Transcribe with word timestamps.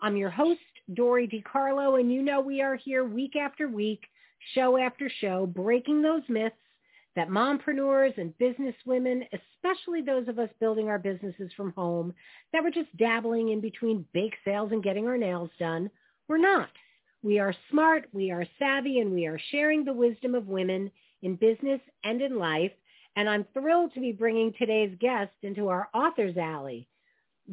I'm 0.00 0.16
your 0.16 0.30
host, 0.30 0.60
Dory 0.94 1.26
DiCarlo, 1.26 1.98
and 1.98 2.12
you 2.12 2.22
know 2.22 2.40
we 2.40 2.62
are 2.62 2.76
here 2.76 3.04
week 3.04 3.34
after 3.34 3.66
week, 3.66 4.04
show 4.54 4.78
after 4.78 5.10
show, 5.20 5.44
breaking 5.44 6.02
those 6.02 6.22
myths 6.28 6.54
that 7.16 7.30
mompreneurs 7.30 8.16
and 8.16 8.36
business 8.38 8.76
women, 8.86 9.24
especially 9.32 10.02
those 10.02 10.28
of 10.28 10.38
us 10.38 10.50
building 10.60 10.88
our 10.88 11.00
businesses 11.00 11.50
from 11.56 11.72
home, 11.72 12.14
that 12.52 12.62
were 12.62 12.70
just 12.70 12.96
dabbling 12.96 13.48
in 13.48 13.60
between 13.60 14.06
bake 14.12 14.36
sales 14.44 14.70
and 14.70 14.84
getting 14.84 15.08
our 15.08 15.18
nails 15.18 15.50
done, 15.58 15.90
we're 16.28 16.38
not. 16.38 16.70
We 17.24 17.40
are 17.40 17.54
smart, 17.68 18.08
we 18.12 18.30
are 18.30 18.46
savvy, 18.60 19.00
and 19.00 19.12
we 19.12 19.26
are 19.26 19.40
sharing 19.50 19.84
the 19.84 19.92
wisdom 19.92 20.36
of 20.36 20.46
women 20.46 20.92
in 21.22 21.34
business 21.34 21.80
and 22.04 22.22
in 22.22 22.38
life. 22.38 22.72
And 23.16 23.28
I'm 23.28 23.46
thrilled 23.52 23.94
to 23.94 24.00
be 24.00 24.12
bringing 24.12 24.52
today's 24.56 24.96
guest 25.00 25.32
into 25.42 25.68
our 25.68 25.88
author's 25.92 26.36
alley. 26.36 26.87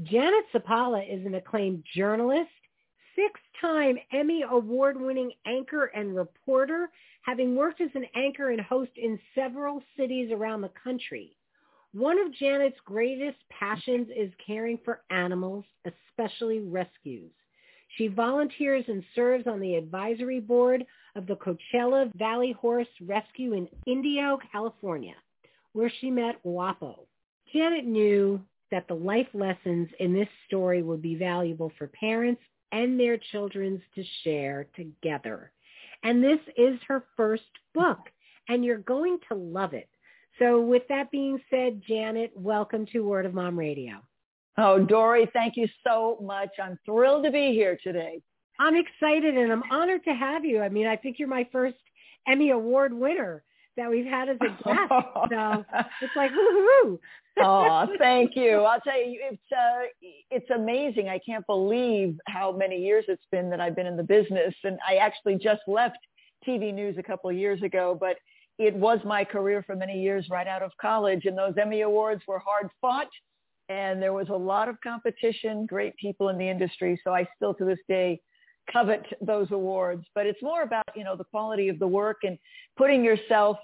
Janet 0.03 0.45
Zappala 0.53 1.01
is 1.09 1.25
an 1.25 1.35
acclaimed 1.35 1.83
journalist, 1.95 2.49
six-time 3.15 3.97
Emmy 4.11 4.43
award-winning 4.49 5.31
anchor 5.45 5.85
and 5.85 6.15
reporter, 6.15 6.89
having 7.21 7.55
worked 7.55 7.79
as 7.79 7.91
an 7.95 8.05
anchor 8.13 8.49
and 8.49 8.59
host 8.59 8.91
in 8.97 9.17
several 9.33 9.81
cities 9.97 10.31
around 10.33 10.61
the 10.61 10.71
country. 10.83 11.37
One 11.93 12.19
of 12.19 12.33
Janet's 12.33 12.75
greatest 12.83 13.37
passions 13.49 14.09
is 14.13 14.33
caring 14.45 14.79
for 14.83 15.03
animals, 15.11 15.63
especially 15.85 16.59
rescues. 16.59 17.31
She 17.97 18.07
volunteers 18.07 18.83
and 18.89 19.01
serves 19.15 19.47
on 19.47 19.61
the 19.61 19.75
advisory 19.75 20.41
board 20.41 20.85
of 21.15 21.25
the 21.25 21.37
Coachella 21.37 22.13
Valley 22.15 22.51
Horse 22.51 22.87
Rescue 22.99 23.53
in 23.53 23.69
Indio, 23.85 24.37
California, 24.51 25.15
where 25.71 25.91
she 26.01 26.11
met 26.11 26.43
Guapo. 26.43 27.07
Janet 27.53 27.85
knew 27.85 28.41
that 28.71 28.87
the 28.87 28.93
life 28.93 29.27
lessons 29.33 29.87
in 29.99 30.13
this 30.13 30.27
story 30.47 30.81
would 30.81 31.01
be 31.01 31.15
valuable 31.15 31.71
for 31.77 31.87
parents 31.87 32.41
and 32.71 32.99
their 32.99 33.17
children 33.31 33.81
to 33.95 34.03
share 34.23 34.67
together. 34.75 35.51
And 36.03 36.23
this 36.23 36.39
is 36.57 36.79
her 36.87 37.03
first 37.15 37.43
book, 37.73 37.99
and 38.49 38.63
you're 38.63 38.77
going 38.77 39.19
to 39.29 39.35
love 39.35 39.73
it. 39.73 39.89
So 40.39 40.59
with 40.59 40.83
that 40.89 41.11
being 41.11 41.39
said, 41.49 41.81
Janet, 41.87 42.31
welcome 42.35 42.85
to 42.87 43.01
Word 43.01 43.25
of 43.25 43.33
Mom 43.33 43.57
Radio. 43.57 44.01
Oh, 44.57 44.79
Dory, 44.79 45.29
thank 45.33 45.55
you 45.57 45.67
so 45.85 46.17
much. 46.21 46.49
I'm 46.61 46.77
thrilled 46.85 47.23
to 47.25 47.31
be 47.31 47.53
here 47.53 47.77
today. 47.81 48.21
I'm 48.59 48.75
excited 48.75 49.37
and 49.37 49.51
I'm 49.51 49.63
honored 49.71 50.03
to 50.05 50.13
have 50.13 50.45
you. 50.45 50.61
I 50.61 50.69
mean, 50.69 50.87
I 50.87 50.95
think 50.95 51.19
you're 51.19 51.27
my 51.27 51.47
first 51.51 51.75
Emmy 52.27 52.51
Award 52.51 52.93
winner 52.93 53.43
that 53.77 53.89
we've 53.89 54.05
had 54.05 54.29
as 54.29 54.37
a 54.41 54.47
guest. 54.47 54.89
so 55.29 55.65
it's 56.01 56.15
like, 56.15 56.31
woo-hoo. 56.31 56.99
Oh, 57.39 57.87
thank 57.97 58.35
you. 58.35 58.59
I'll 58.59 58.81
tell 58.81 58.97
you, 58.97 59.19
it's 59.21 59.41
uh, 59.51 59.85
it's 60.31 60.49
amazing. 60.49 61.09
I 61.09 61.19
can't 61.25 61.45
believe 61.47 62.17
how 62.27 62.51
many 62.51 62.77
years 62.77 63.05
it's 63.07 63.25
been 63.31 63.49
that 63.49 63.61
I've 63.61 63.75
been 63.75 63.85
in 63.85 63.97
the 63.97 64.03
business, 64.03 64.53
and 64.63 64.77
I 64.87 64.95
actually 64.95 65.35
just 65.35 65.61
left 65.67 65.97
TV 66.47 66.73
news 66.73 66.97
a 66.97 67.03
couple 67.03 67.29
of 67.29 67.35
years 67.35 67.61
ago, 67.63 67.97
but 67.99 68.17
it 68.57 68.73
was 68.73 68.99
my 69.03 69.23
career 69.23 69.63
for 69.63 69.75
many 69.75 70.01
years 70.01 70.27
right 70.29 70.47
out 70.47 70.61
of 70.61 70.71
college, 70.79 71.25
and 71.25 71.37
those 71.37 71.53
Emmy 71.59 71.81
awards 71.81 72.21
were 72.27 72.39
hard 72.39 72.69
fought, 72.79 73.09
and 73.69 74.01
there 74.01 74.13
was 74.13 74.29
a 74.29 74.35
lot 74.35 74.69
of 74.69 74.79
competition, 74.81 75.65
great 75.65 75.95
people 75.97 76.29
in 76.29 76.37
the 76.37 76.47
industry. 76.47 76.99
So 77.03 77.13
I 77.13 77.27
still 77.35 77.53
to 77.55 77.65
this 77.65 77.79
day 77.87 78.21
covet 78.71 79.05
those 79.21 79.51
awards, 79.51 80.05
but 80.15 80.25
it's 80.25 80.41
more 80.41 80.63
about 80.63 80.85
you 80.95 81.03
know 81.03 81.15
the 81.15 81.25
quality 81.25 81.69
of 81.69 81.79
the 81.79 81.87
work 81.87 82.17
and 82.23 82.37
putting 82.77 83.03
yourself 83.03 83.57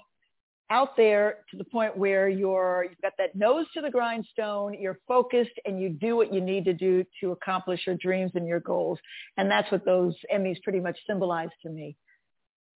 out 0.72 0.96
there 0.96 1.38
to 1.50 1.58
the 1.58 1.64
point 1.64 1.96
where 1.96 2.30
you're 2.30 2.86
you've 2.88 3.00
got 3.02 3.12
that 3.18 3.36
nose 3.36 3.66
to 3.74 3.82
the 3.82 3.90
grindstone, 3.90 4.74
you're 4.80 4.98
focused 5.06 5.52
and 5.66 5.78
you 5.78 5.90
do 5.90 6.16
what 6.16 6.32
you 6.32 6.40
need 6.40 6.64
to 6.64 6.72
do 6.72 7.04
to 7.20 7.32
accomplish 7.32 7.80
your 7.86 7.96
dreams 7.96 8.32
and 8.34 8.46
your 8.46 8.60
goals. 8.60 8.98
And 9.36 9.50
that's 9.50 9.70
what 9.70 9.84
those 9.84 10.14
Emmys 10.34 10.62
pretty 10.62 10.80
much 10.80 10.98
symbolize 11.06 11.50
to 11.62 11.68
me. 11.68 11.94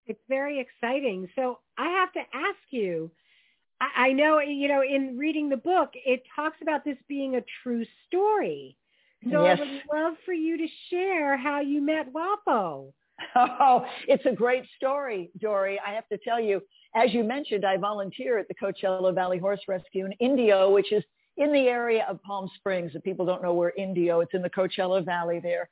It's 0.07 0.21
very 0.29 0.61
exciting. 0.61 1.29
So 1.35 1.59
I 1.79 1.89
have 1.89 2.13
to 2.13 2.21
ask 2.21 2.59
you, 2.71 3.11
I, 3.81 4.09
I 4.09 4.13
know, 4.13 4.41
you 4.41 4.69
know, 4.69 4.83
in 4.83 5.17
reading 5.17 5.49
the 5.49 5.57
book, 5.57 5.91
it 5.95 6.23
talks 6.37 6.59
about 6.61 6.85
this 6.85 6.99
being 7.09 7.37
a 7.37 7.43
true 7.63 7.85
story. 8.07 8.77
So 9.33 9.45
yes. 9.45 9.59
I 9.59 9.65
would 9.65 10.01
love 10.01 10.15
for 10.27 10.35
you 10.35 10.59
to 10.59 10.67
share 10.91 11.39
how 11.39 11.61
you 11.61 11.81
met 11.81 12.13
Guapo. 12.13 12.93
Oh, 13.37 13.85
it's 14.09 14.25
a 14.27 14.33
great 14.33 14.65
story, 14.77 15.31
Dory. 15.41 15.79
I 15.87 15.93
have 15.93 16.09
to 16.09 16.19
tell 16.19 16.41
you, 16.41 16.61
as 16.95 17.13
you 17.13 17.23
mentioned, 17.23 17.65
I 17.65 17.77
volunteer 17.77 18.39
at 18.39 18.47
the 18.49 18.55
Coachella 18.55 19.15
Valley 19.15 19.39
Horse 19.39 19.61
Rescue 19.69 20.07
in 20.07 20.13
Indio, 20.13 20.71
which 20.71 20.93
is 20.93 21.03
in 21.37 21.53
the 21.53 21.69
area 21.69 22.07
of 22.09 22.23
Palm 22.23 22.49
Springs. 22.57 22.93
If 22.95 23.03
people 23.03 23.27
don't 23.27 23.43
know 23.43 23.53
where 23.53 23.73
Indio, 23.77 24.21
it's 24.21 24.35
in 24.35 24.43
the 24.43 24.51
Coachella 24.51 25.05
Valley 25.05 25.41
there. 25.41 25.69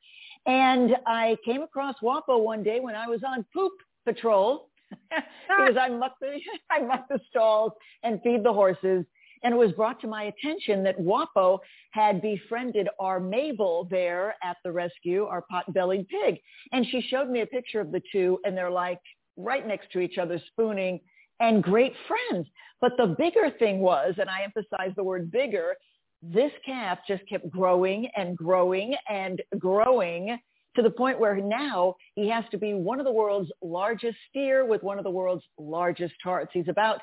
And 0.47 0.97
I 1.07 1.37
came 1.45 1.63
across 1.63 1.95
Guapo 2.01 2.39
one 2.39 2.63
day 2.63 2.81
when 2.81 2.95
I 2.95 3.07
was 3.07 3.21
on 3.27 3.45
poop 3.55 3.73
patrol 4.05 4.69
because 4.91 5.77
I 5.81 5.89
muck 5.89 6.17
the 6.21 6.39
I 6.71 6.81
muck 6.81 7.09
the 7.09 7.21
stalls 7.31 7.73
and 8.03 8.21
feed 8.23 8.45
the 8.45 8.53
horses. 8.53 9.05
And 9.43 9.55
it 9.55 9.57
was 9.57 9.73
brought 9.73 10.01
to 10.01 10.07
my 10.07 10.25
attention 10.25 10.83
that 10.85 11.03
Guapo 11.03 11.61
had 11.91 12.23
befriended 12.23 12.89
our 12.99 13.21
Mabel 13.21 13.87
there 13.91 14.37
at 14.43 14.57
the 14.65 14.73
rescue, 14.73 15.25
our 15.25 15.43
pot-bellied 15.51 16.07
pig. 16.09 16.39
And 16.73 16.87
she 16.87 17.01
showed 17.03 17.29
me 17.29 17.41
a 17.41 17.47
picture 17.47 17.81
of 17.81 17.93
the 17.93 18.03
two, 18.13 18.39
and 18.45 18.57
they're 18.57 18.71
like 18.71 19.01
right 19.37 19.67
next 19.67 19.91
to 19.93 20.01
each 20.01 20.19
other, 20.19 20.41
spooning 20.49 21.01
and 21.41 21.63
great 21.63 21.93
friends. 22.07 22.47
But 22.81 22.93
the 22.97 23.15
bigger 23.19 23.51
thing 23.59 23.81
was, 23.81 24.15
and 24.19 24.31
I 24.31 24.43
emphasize 24.43 24.93
the 24.97 25.05
word 25.05 25.31
bigger, 25.31 25.75
this 26.23 26.53
calf 26.65 26.99
just 27.07 27.29
kept 27.29 27.51
growing 27.51 28.09
and 28.17 28.37
growing 28.37 28.95
and 29.11 29.43
growing 29.59 30.39
to 30.77 30.83
the 30.83 30.91
point 30.91 31.21
where 31.21 31.37
now 31.37 31.95
he 32.15 32.29
has 32.29 32.45
to 32.51 32.59
be 32.59 32.75
one 32.75 32.99
of 32.99 33.05
the 33.05 33.13
world's 33.13 33.51
largest 33.63 34.17
steer 34.31 34.65
with 34.65 34.83
one 34.83 34.99
of 34.99 35.05
the 35.05 35.11
world's 35.11 35.45
largest 35.59 36.15
hearts. 36.23 36.51
He's 36.53 36.69
about 36.69 37.01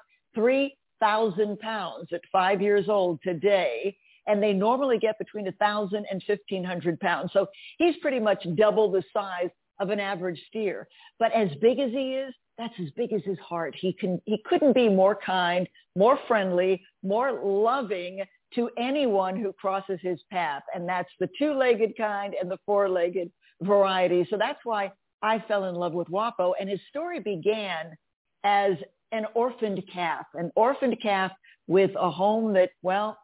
3,000 1.01 1.59
pounds 1.59 2.09
at 2.13 2.21
five 2.31 2.61
years 2.61 2.87
old 2.87 3.19
today. 3.23 3.97
And 4.27 4.41
they 4.41 4.53
normally 4.53 4.99
get 4.99 5.17
between 5.17 5.47
a 5.47 5.51
thousand 5.53 6.05
and 6.11 6.21
fifteen 6.27 6.63
hundred 6.63 6.99
pounds. 6.99 7.31
So 7.33 7.47
he's 7.79 7.95
pretty 7.97 8.19
much 8.19 8.45
double 8.55 8.91
the 8.91 9.03
size 9.11 9.49
of 9.79 9.89
an 9.89 9.99
average 9.99 10.39
steer. 10.47 10.87
But 11.17 11.31
as 11.31 11.49
big 11.59 11.79
as 11.79 11.91
he 11.91 12.13
is, 12.13 12.31
that's 12.57 12.73
as 12.79 12.91
big 12.91 13.13
as 13.13 13.23
his 13.23 13.39
heart. 13.39 13.75
He 13.75 13.93
can 13.93 14.21
he 14.25 14.37
couldn't 14.45 14.73
be 14.73 14.89
more 14.89 15.15
kind, 15.15 15.67
more 15.95 16.19
friendly, 16.27 16.83
more 17.01 17.31
loving 17.43 18.21
to 18.53 18.69
anyone 18.77 19.35
who 19.35 19.51
crosses 19.53 19.99
his 20.03 20.19
path. 20.31 20.61
And 20.75 20.87
that's 20.87 21.09
the 21.19 21.29
two-legged 21.39 21.97
kind 21.97 22.35
and 22.39 22.51
the 22.51 22.59
four-legged 22.65 23.31
variety. 23.63 24.27
So 24.29 24.37
that's 24.37 24.59
why 24.63 24.91
I 25.23 25.43
fell 25.47 25.65
in 25.65 25.73
love 25.73 25.93
with 25.93 26.09
Guapo. 26.09 26.53
And 26.59 26.69
his 26.69 26.81
story 26.89 27.19
began 27.19 27.97
as 28.43 28.73
an 29.11 29.25
orphaned 29.33 29.83
calf, 29.91 30.25
an 30.33 30.51
orphaned 30.55 30.97
calf 31.01 31.31
with 31.67 31.91
a 31.99 32.09
home 32.09 32.53
that, 32.53 32.69
well, 32.81 33.17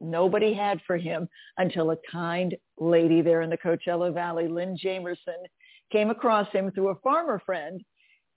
nobody 0.00 0.52
had 0.54 0.80
for 0.86 0.96
him 0.96 1.28
until 1.56 1.90
a 1.90 1.96
kind 2.10 2.56
lady 2.78 3.22
there 3.22 3.42
in 3.42 3.50
the 3.50 3.56
Coachella 3.56 4.12
Valley, 4.12 4.48
Lynn 4.48 4.76
Jamerson, 4.76 5.44
came 5.90 6.10
across 6.10 6.48
him 6.52 6.70
through 6.70 6.88
a 6.88 6.94
farmer 6.96 7.40
friend. 7.44 7.82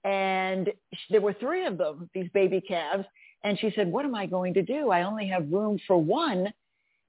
And 0.04 0.72
there 1.10 1.22
were 1.22 1.34
three 1.34 1.66
of 1.66 1.78
them, 1.78 2.10
these 2.14 2.30
baby 2.34 2.62
calves. 2.62 3.06
And 3.44 3.60
she 3.60 3.72
said, 3.76 3.92
what 3.92 4.06
am 4.06 4.16
I 4.16 4.26
going 4.26 4.54
to 4.56 4.62
do? 4.62 4.90
I 4.90 5.04
only 5.04 5.28
have 5.28 5.52
room 5.52 5.80
for 5.88 5.98
one. 5.98 6.52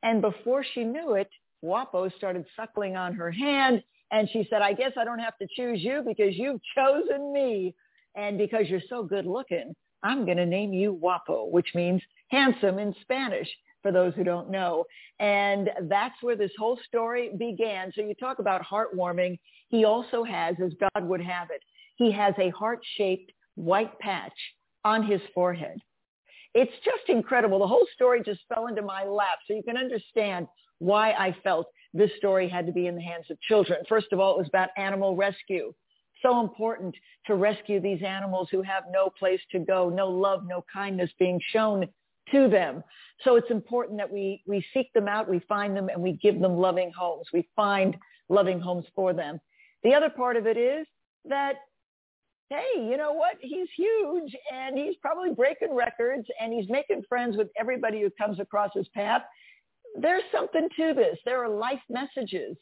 And 0.02 0.20
before 0.20 0.64
she 0.74 0.84
knew 0.84 1.14
it, 1.14 1.30
Guapo 1.62 2.08
started 2.10 2.44
suckling 2.56 2.96
on 2.96 3.14
her 3.14 3.30
hand. 3.30 3.82
And 4.10 4.28
she 4.30 4.46
said, 4.50 4.60
I 4.60 4.74
guess 4.74 4.92
I 4.98 5.04
don't 5.04 5.20
have 5.20 5.38
to 5.38 5.46
choose 5.56 5.80
you 5.82 6.02
because 6.06 6.36
you've 6.36 6.60
chosen 6.74 7.32
me. 7.32 7.74
And 8.14 8.38
because 8.38 8.68
you're 8.68 8.80
so 8.88 9.02
good 9.02 9.26
looking, 9.26 9.74
I'm 10.02 10.24
going 10.24 10.36
to 10.36 10.46
name 10.46 10.72
you 10.72 10.98
Guapo, 11.00 11.46
which 11.46 11.68
means 11.74 12.02
handsome 12.30 12.78
in 12.78 12.94
Spanish 13.02 13.48
for 13.82 13.92
those 13.92 14.14
who 14.14 14.24
don't 14.24 14.50
know. 14.50 14.84
And 15.18 15.70
that's 15.82 16.14
where 16.22 16.36
this 16.36 16.52
whole 16.58 16.78
story 16.86 17.30
began. 17.38 17.92
So 17.94 18.02
you 18.02 18.14
talk 18.14 18.38
about 18.38 18.62
heartwarming. 18.62 19.38
He 19.68 19.84
also 19.84 20.24
has, 20.24 20.56
as 20.64 20.72
God 20.80 21.08
would 21.08 21.22
have 21.22 21.48
it, 21.50 21.62
he 21.96 22.12
has 22.12 22.34
a 22.38 22.50
heart-shaped 22.50 23.32
white 23.54 23.98
patch 23.98 24.32
on 24.84 25.06
his 25.06 25.20
forehead. 25.34 25.78
It's 26.54 26.72
just 26.84 27.08
incredible. 27.08 27.58
The 27.58 27.66
whole 27.66 27.86
story 27.94 28.22
just 28.24 28.40
fell 28.52 28.66
into 28.66 28.82
my 28.82 29.04
lap 29.04 29.38
so 29.46 29.54
you 29.54 29.62
can 29.62 29.76
understand 29.76 30.46
why 30.78 31.12
I 31.12 31.34
felt 31.42 31.66
this 31.94 32.10
story 32.18 32.48
had 32.48 32.66
to 32.66 32.72
be 32.72 32.86
in 32.86 32.96
the 32.96 33.02
hands 33.02 33.26
of 33.30 33.40
children. 33.40 33.82
First 33.88 34.08
of 34.12 34.20
all, 34.20 34.34
it 34.34 34.38
was 34.38 34.48
about 34.48 34.70
animal 34.76 35.16
rescue. 35.16 35.72
So 36.22 36.40
important 36.40 36.94
to 37.26 37.34
rescue 37.34 37.80
these 37.80 38.02
animals 38.02 38.48
who 38.50 38.62
have 38.62 38.84
no 38.90 39.10
place 39.18 39.40
to 39.50 39.58
go, 39.58 39.88
no 39.88 40.08
love, 40.08 40.46
no 40.46 40.64
kindness 40.72 41.10
being 41.18 41.40
shown 41.52 41.86
to 42.30 42.48
them. 42.48 42.82
So 43.24 43.36
it's 43.36 43.50
important 43.50 43.98
that 43.98 44.10
we, 44.10 44.42
we 44.46 44.64
seek 44.72 44.92
them 44.92 45.08
out, 45.08 45.28
we 45.28 45.40
find 45.48 45.76
them, 45.76 45.88
and 45.88 46.00
we 46.00 46.12
give 46.12 46.40
them 46.40 46.56
loving 46.56 46.92
homes. 46.96 47.26
We 47.32 47.48
find 47.56 47.96
loving 48.28 48.60
homes 48.60 48.86
for 48.94 49.12
them. 49.12 49.40
The 49.82 49.94
other 49.94 50.10
part 50.10 50.36
of 50.36 50.46
it 50.46 50.56
is 50.56 50.86
that, 51.24 51.54
hey, 52.50 52.76
you 52.76 52.96
know 52.96 53.12
what? 53.12 53.36
He's 53.40 53.68
huge 53.76 54.34
and 54.52 54.78
he's 54.78 54.94
probably 55.00 55.34
breaking 55.34 55.74
records 55.74 56.26
and 56.40 56.52
he's 56.52 56.68
making 56.68 57.02
friends 57.08 57.36
with 57.36 57.48
everybody 57.58 58.00
who 58.00 58.10
comes 58.10 58.38
across 58.38 58.70
his 58.74 58.88
path. 58.88 59.22
There's 60.00 60.22
something 60.32 60.68
to 60.76 60.94
this. 60.94 61.18
There 61.24 61.42
are 61.42 61.48
life 61.48 61.82
messages 61.90 62.56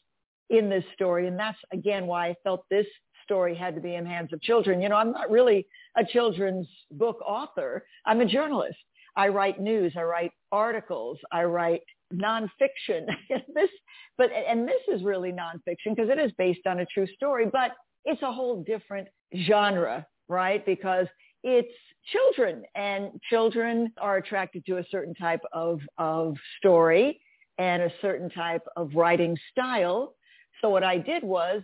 in 0.49 0.69
this 0.69 0.83
story. 0.93 1.27
And 1.27 1.39
that's, 1.39 1.57
again, 1.71 2.07
why 2.07 2.29
I 2.29 2.35
felt 2.43 2.65
this 2.69 2.85
story 3.23 3.55
had 3.55 3.75
to 3.75 3.81
be 3.81 3.95
in 3.95 4.05
hands 4.05 4.33
of 4.33 4.41
children. 4.41 4.81
You 4.81 4.89
know, 4.89 4.95
I'm 4.95 5.11
not 5.11 5.29
really 5.29 5.67
a 5.97 6.05
children's 6.05 6.67
book 6.91 7.19
author. 7.25 7.85
I'm 8.05 8.21
a 8.21 8.25
journalist. 8.25 8.77
I 9.15 9.27
write 9.27 9.59
news. 9.59 9.93
I 9.97 10.03
write 10.03 10.31
articles. 10.51 11.17
I 11.31 11.43
write 11.43 11.81
nonfiction. 12.13 13.07
this, 13.29 13.69
but 14.17 14.29
and 14.31 14.67
this 14.67 14.81
is 14.93 15.03
really 15.03 15.31
nonfiction 15.31 15.95
because 15.95 16.09
it 16.09 16.19
is 16.19 16.31
based 16.37 16.65
on 16.65 16.79
a 16.79 16.85
true 16.85 17.07
story, 17.15 17.45
but 17.51 17.71
it's 18.05 18.21
a 18.21 18.31
whole 18.31 18.63
different 18.63 19.07
genre, 19.45 20.05
right? 20.27 20.65
Because 20.65 21.07
it's 21.43 21.73
children 22.11 22.63
and 22.75 23.11
children 23.29 23.91
are 23.99 24.17
attracted 24.17 24.65
to 24.65 24.77
a 24.77 24.83
certain 24.89 25.13
type 25.13 25.41
of, 25.53 25.79
of 25.97 26.35
story 26.57 27.19
and 27.57 27.83
a 27.83 27.91
certain 28.01 28.29
type 28.29 28.63
of 28.75 28.91
writing 28.95 29.37
style. 29.51 30.15
So 30.61 30.69
what 30.69 30.83
I 30.83 30.97
did 30.97 31.23
was 31.23 31.63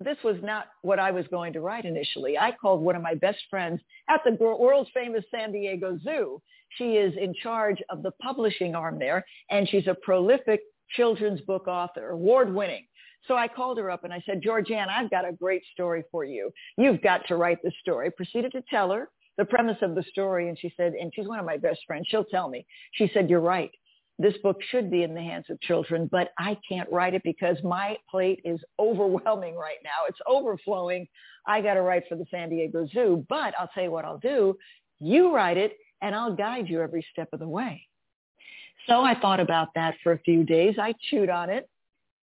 this 0.00 0.16
was 0.22 0.36
not 0.42 0.66
what 0.82 0.98
I 0.98 1.10
was 1.10 1.26
going 1.28 1.52
to 1.54 1.60
write 1.60 1.84
initially. 1.84 2.38
I 2.38 2.52
called 2.52 2.80
one 2.80 2.96
of 2.96 3.02
my 3.02 3.14
best 3.14 3.38
friends 3.50 3.80
at 4.08 4.20
the 4.24 4.32
world 4.32 4.88
famous 4.94 5.24
San 5.30 5.52
Diego 5.52 5.98
Zoo. 6.02 6.40
She 6.76 6.92
is 6.92 7.14
in 7.20 7.34
charge 7.42 7.82
of 7.90 8.02
the 8.02 8.12
publishing 8.22 8.74
arm 8.74 8.98
there, 8.98 9.24
and 9.50 9.68
she's 9.68 9.86
a 9.86 9.96
prolific 10.02 10.60
children's 10.90 11.40
book 11.42 11.66
author, 11.66 12.10
award-winning. 12.10 12.86
So 13.26 13.34
I 13.34 13.48
called 13.48 13.78
her 13.78 13.90
up 13.90 14.04
and 14.04 14.12
I 14.12 14.22
said, 14.24 14.40
Georgianne, 14.42 14.88
I've 14.88 15.10
got 15.10 15.28
a 15.28 15.32
great 15.32 15.62
story 15.72 16.04
for 16.10 16.24
you. 16.24 16.50
You've 16.76 17.02
got 17.02 17.26
to 17.28 17.36
write 17.36 17.58
the 17.62 17.72
story. 17.80 18.10
Proceeded 18.10 18.52
to 18.52 18.62
tell 18.70 18.90
her 18.92 19.10
the 19.36 19.44
premise 19.44 19.78
of 19.82 19.94
the 19.94 20.04
story, 20.04 20.48
and 20.48 20.58
she 20.58 20.72
said, 20.76 20.92
and 20.94 21.12
she's 21.14 21.26
one 21.26 21.38
of 21.38 21.44
my 21.44 21.56
best 21.56 21.80
friends. 21.86 22.06
She'll 22.08 22.24
tell 22.24 22.48
me. 22.48 22.64
She 22.92 23.10
said, 23.12 23.28
you're 23.28 23.40
right 23.40 23.70
this 24.18 24.34
book 24.42 24.58
should 24.70 24.90
be 24.90 25.04
in 25.04 25.14
the 25.14 25.20
hands 25.20 25.46
of 25.48 25.60
children, 25.60 26.08
but 26.10 26.30
I 26.38 26.56
can't 26.68 26.90
write 26.90 27.14
it 27.14 27.22
because 27.22 27.56
my 27.62 27.96
plate 28.10 28.40
is 28.44 28.60
overwhelming 28.78 29.54
right 29.54 29.78
now. 29.84 30.06
It's 30.08 30.18
overflowing. 30.26 31.06
I 31.46 31.60
got 31.60 31.74
to 31.74 31.82
write 31.82 32.02
for 32.08 32.16
the 32.16 32.26
San 32.30 32.50
Diego 32.50 32.86
Zoo, 32.92 33.24
but 33.28 33.54
I'll 33.58 33.70
tell 33.72 33.84
you 33.84 33.92
what 33.92 34.04
I'll 34.04 34.18
do. 34.18 34.56
You 34.98 35.32
write 35.32 35.56
it 35.56 35.76
and 36.02 36.14
I'll 36.14 36.34
guide 36.34 36.68
you 36.68 36.82
every 36.82 37.06
step 37.12 37.28
of 37.32 37.38
the 37.38 37.48
way. 37.48 37.86
So 38.88 39.02
I 39.02 39.18
thought 39.20 39.38
about 39.38 39.68
that 39.74 39.94
for 40.02 40.12
a 40.12 40.18
few 40.18 40.42
days. 40.42 40.76
I 40.80 40.94
chewed 41.10 41.30
on 41.30 41.48
it 41.48 41.68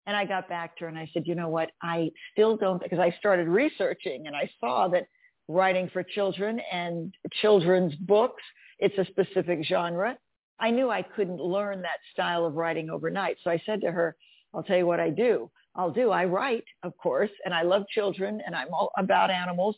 and 0.06 0.16
I 0.16 0.24
got 0.24 0.48
back 0.48 0.76
to 0.78 0.84
her 0.84 0.88
and 0.88 0.98
I 0.98 1.08
said, 1.12 1.24
you 1.26 1.36
know 1.36 1.48
what? 1.48 1.70
I 1.82 2.10
still 2.32 2.56
don't, 2.56 2.82
because 2.82 2.98
I 2.98 3.14
started 3.18 3.46
researching 3.46 4.26
and 4.26 4.34
I 4.34 4.50
saw 4.58 4.88
that 4.88 5.06
writing 5.46 5.90
for 5.92 6.02
children 6.02 6.60
and 6.72 7.14
children's 7.40 7.94
books, 7.94 8.42
it's 8.78 8.96
a 8.98 9.04
specific 9.04 9.64
genre 9.64 10.16
I 10.60 10.70
knew 10.70 10.90
I 10.90 11.02
couldn't 11.02 11.40
learn 11.40 11.82
that 11.82 12.00
style 12.12 12.44
of 12.44 12.54
writing 12.54 12.90
overnight. 12.90 13.36
So 13.42 13.50
I 13.50 13.62
said 13.64 13.80
to 13.82 13.92
her, 13.92 14.16
I'll 14.54 14.62
tell 14.62 14.76
you 14.76 14.86
what 14.86 15.00
I 15.00 15.10
do. 15.10 15.50
I'll 15.74 15.90
do. 15.90 16.10
I 16.10 16.24
write, 16.24 16.64
of 16.82 16.96
course, 16.96 17.30
and 17.44 17.54
I 17.54 17.62
love 17.62 17.84
children 17.88 18.40
and 18.44 18.54
I'm 18.54 18.72
all 18.72 18.90
about 18.98 19.30
animals. 19.30 19.76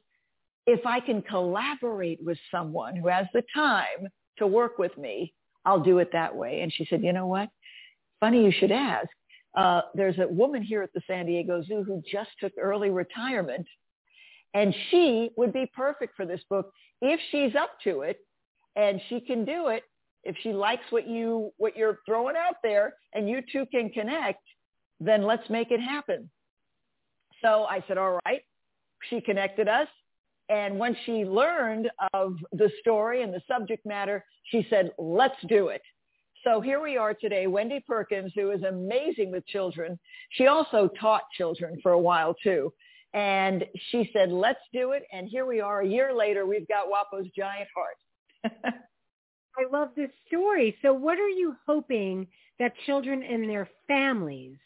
If 0.66 0.86
I 0.86 1.00
can 1.00 1.22
collaborate 1.22 2.22
with 2.22 2.38
someone 2.50 2.96
who 2.96 3.08
has 3.08 3.26
the 3.34 3.42
time 3.54 4.08
to 4.38 4.46
work 4.46 4.78
with 4.78 4.96
me, 4.96 5.34
I'll 5.64 5.80
do 5.80 5.98
it 5.98 6.10
that 6.12 6.34
way. 6.34 6.62
And 6.62 6.72
she 6.72 6.86
said, 6.88 7.02
you 7.02 7.12
know 7.12 7.26
what? 7.26 7.50
Funny 8.20 8.44
you 8.44 8.52
should 8.52 8.72
ask. 8.72 9.08
Uh, 9.54 9.82
there's 9.94 10.18
a 10.18 10.28
woman 10.28 10.62
here 10.62 10.82
at 10.82 10.92
the 10.94 11.02
San 11.06 11.26
Diego 11.26 11.62
Zoo 11.62 11.82
who 11.82 12.02
just 12.10 12.30
took 12.40 12.52
early 12.58 12.90
retirement 12.90 13.66
and 14.54 14.74
she 14.90 15.30
would 15.36 15.52
be 15.52 15.70
perfect 15.74 16.16
for 16.16 16.24
this 16.24 16.40
book 16.48 16.72
if 17.00 17.20
she's 17.30 17.54
up 17.54 17.70
to 17.84 18.02
it 18.02 18.18
and 18.76 19.00
she 19.08 19.20
can 19.20 19.44
do 19.44 19.68
it 19.68 19.82
if 20.24 20.36
she 20.42 20.52
likes 20.52 20.84
what 20.90 21.08
you 21.08 21.52
what 21.56 21.76
you're 21.76 22.00
throwing 22.06 22.36
out 22.36 22.56
there 22.62 22.94
and 23.14 23.28
you 23.28 23.40
two 23.52 23.66
can 23.66 23.90
connect, 23.90 24.42
then 25.00 25.22
let's 25.22 25.48
make 25.48 25.70
it 25.70 25.80
happen. 25.80 26.30
So 27.42 27.64
I 27.64 27.82
said, 27.88 27.98
all 27.98 28.18
right. 28.26 28.42
She 29.08 29.20
connected 29.20 29.66
us. 29.66 29.88
And 30.50 30.78
when 30.78 30.96
she 31.06 31.24
learned 31.24 31.88
of 32.12 32.36
the 32.52 32.70
story 32.80 33.22
and 33.22 33.32
the 33.32 33.40
subject 33.48 33.86
matter, 33.86 34.24
she 34.44 34.66
said, 34.68 34.90
let's 34.98 35.36
do 35.48 35.68
it. 35.68 35.80
So 36.44 36.60
here 36.60 36.82
we 36.82 36.96
are 36.96 37.14
today, 37.14 37.46
Wendy 37.46 37.84
Perkins, 37.86 38.32
who 38.34 38.50
is 38.50 38.62
amazing 38.62 39.30
with 39.30 39.46
children. 39.46 39.98
She 40.30 40.48
also 40.48 40.88
taught 41.00 41.22
children 41.36 41.78
for 41.82 41.92
a 41.92 41.98
while 41.98 42.34
too. 42.42 42.72
And 43.12 43.64
she 43.90 44.10
said, 44.12 44.32
let's 44.32 44.60
do 44.72 44.92
it. 44.92 45.04
And 45.12 45.28
here 45.28 45.46
we 45.46 45.60
are 45.60 45.80
a 45.80 45.86
year 45.86 46.14
later, 46.14 46.46
we've 46.46 46.68
got 46.68 46.86
Guapo's 46.86 47.28
giant 47.36 47.68
heart. 47.74 48.74
I 49.58 49.70
love 49.70 49.90
this 49.96 50.10
story. 50.26 50.76
So 50.82 50.92
what 50.92 51.18
are 51.18 51.28
you 51.28 51.56
hoping 51.66 52.26
that 52.58 52.72
children 52.86 53.22
and 53.22 53.48
their 53.48 53.68
families 53.86 54.56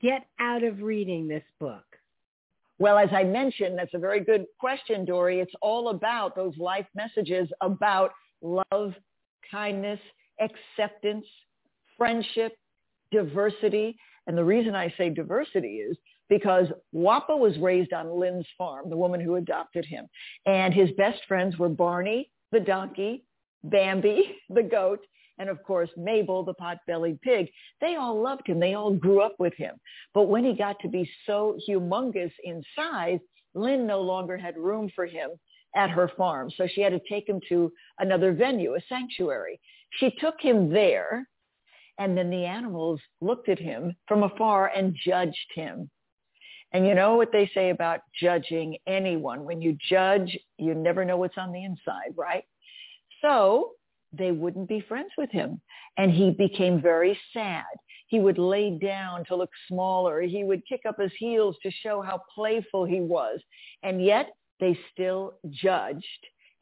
get 0.00 0.26
out 0.40 0.64
of 0.64 0.82
reading 0.82 1.28
this 1.28 1.44
book? 1.60 1.84
Well, 2.78 2.98
as 2.98 3.10
I 3.12 3.22
mentioned, 3.22 3.78
that's 3.78 3.94
a 3.94 3.98
very 3.98 4.20
good 4.20 4.46
question, 4.58 5.04
Dory. 5.04 5.40
It's 5.40 5.54
all 5.62 5.90
about 5.90 6.34
those 6.34 6.56
life 6.58 6.86
messages 6.94 7.48
about 7.60 8.10
love, 8.42 8.94
kindness, 9.48 10.00
acceptance, 10.40 11.26
friendship, 11.96 12.56
diversity. 13.12 13.96
And 14.26 14.36
the 14.36 14.44
reason 14.44 14.74
I 14.74 14.92
say 14.98 15.10
diversity 15.10 15.76
is 15.76 15.96
because 16.28 16.66
Guapo 16.92 17.36
was 17.36 17.56
raised 17.58 17.92
on 17.92 18.18
Lynn's 18.18 18.46
farm, 18.58 18.90
the 18.90 18.96
woman 18.96 19.20
who 19.20 19.36
adopted 19.36 19.84
him. 19.84 20.06
And 20.46 20.74
his 20.74 20.90
best 20.96 21.20
friends 21.28 21.56
were 21.58 21.68
Barney, 21.68 22.30
the 22.50 22.60
donkey, 22.60 23.24
Bambi, 23.64 24.36
the 24.50 24.62
goat, 24.62 25.00
and 25.38 25.48
of 25.48 25.62
course 25.64 25.90
Mabel, 25.96 26.44
the 26.44 26.54
pot-bellied 26.54 27.20
pig. 27.20 27.48
They 27.80 27.96
all 27.96 28.20
loved 28.20 28.46
him. 28.46 28.60
They 28.60 28.74
all 28.74 28.94
grew 28.94 29.20
up 29.20 29.34
with 29.38 29.54
him. 29.54 29.74
But 30.12 30.24
when 30.24 30.44
he 30.44 30.54
got 30.54 30.78
to 30.80 30.88
be 30.88 31.10
so 31.26 31.58
humongous 31.68 32.32
in 32.44 32.62
size, 32.76 33.18
Lynn 33.54 33.86
no 33.86 34.00
longer 34.00 34.36
had 34.36 34.56
room 34.56 34.90
for 34.94 35.06
him 35.06 35.30
at 35.74 35.90
her 35.90 36.10
farm. 36.16 36.50
So 36.56 36.66
she 36.66 36.80
had 36.80 36.92
to 36.92 37.00
take 37.08 37.28
him 37.28 37.40
to 37.48 37.72
another 37.98 38.32
venue, 38.32 38.74
a 38.74 38.80
sanctuary. 38.88 39.60
She 39.98 40.10
took 40.20 40.40
him 40.40 40.70
there, 40.70 41.28
and 41.98 42.16
then 42.16 42.30
the 42.30 42.44
animals 42.44 43.00
looked 43.20 43.48
at 43.48 43.58
him 43.58 43.94
from 44.06 44.22
afar 44.22 44.68
and 44.68 44.96
judged 45.04 45.52
him. 45.54 45.90
And 46.72 46.86
you 46.86 46.94
know 46.94 47.14
what 47.14 47.30
they 47.30 47.48
say 47.54 47.70
about 47.70 48.00
judging 48.20 48.76
anyone. 48.88 49.44
When 49.44 49.62
you 49.62 49.76
judge, 49.88 50.36
you 50.58 50.74
never 50.74 51.04
know 51.04 51.16
what's 51.16 51.38
on 51.38 51.52
the 51.52 51.64
inside, 51.64 52.14
right? 52.16 52.44
So 53.24 53.70
they 54.12 54.32
wouldn't 54.32 54.68
be 54.68 54.84
friends 54.86 55.10
with 55.16 55.30
him. 55.30 55.60
And 55.96 56.12
he 56.12 56.30
became 56.30 56.82
very 56.82 57.18
sad. 57.32 57.64
He 58.08 58.20
would 58.20 58.38
lay 58.38 58.78
down 58.78 59.24
to 59.26 59.36
look 59.36 59.50
smaller. 59.66 60.20
He 60.20 60.44
would 60.44 60.62
kick 60.68 60.82
up 60.86 61.00
his 61.00 61.12
heels 61.18 61.56
to 61.62 61.70
show 61.70 62.02
how 62.02 62.20
playful 62.34 62.84
he 62.84 63.00
was. 63.00 63.40
And 63.82 64.04
yet 64.04 64.30
they 64.60 64.78
still 64.92 65.34
judged. 65.50 66.04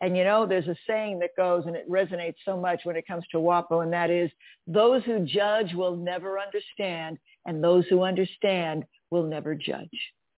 And 0.01 0.17
you 0.17 0.25
know, 0.25 0.47
there's 0.47 0.69
a 0.69 0.77
saying 0.87 1.19
that 1.21 1.37
goes, 1.37 1.65
and 1.67 1.77
it 1.77 1.89
resonates 1.91 2.37
so 2.45 2.57
much 2.57 2.81
when 2.85 2.97
it 2.97 3.07
comes 3.07 3.25
to 3.31 3.39
Guapo, 3.39 3.81
and 3.81 3.93
that 3.93 4.11
is, 4.11 4.31
those 4.67 5.05
who 5.05 5.25
judge 5.25 5.75
will 5.75 5.97
never 5.97 6.41
understand, 6.41 7.19
and 7.47 7.63
those 7.63 7.87
who 7.87 8.03
understand 8.03 8.85
will 9.13 9.23
never 9.25 9.55
judge. 9.55 9.89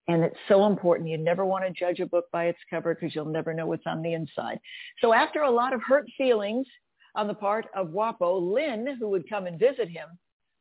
And 0.08 0.24
it's 0.24 0.38
so 0.50 0.66
important. 0.66 1.10
You 1.10 1.18
never 1.18 1.46
want 1.46 1.64
to 1.66 1.72
judge 1.72 2.00
a 2.00 2.06
book 2.06 2.26
by 2.32 2.46
its 2.46 2.60
cover 2.70 2.94
because 2.94 3.16
you'll 3.16 3.26
never 3.26 3.54
know 3.54 3.68
what's 3.68 3.88
on 3.88 4.02
the 4.02 4.14
inside. 4.14 4.60
So 5.00 5.14
after 5.14 5.44
a 5.44 5.52
lot 5.52 5.74
of 5.74 5.82
hurt 5.82 6.06
feelings 6.18 6.68
on 7.16 7.28
the 7.28 7.34
part 7.34 7.68
of 7.76 7.92
Guapo, 7.92 8.38
Lynn, 8.38 8.98
who 9.00 9.10
would 9.10 9.30
come 9.30 9.48
and 9.48 9.60
visit 9.60 9.88
him, 9.88 10.08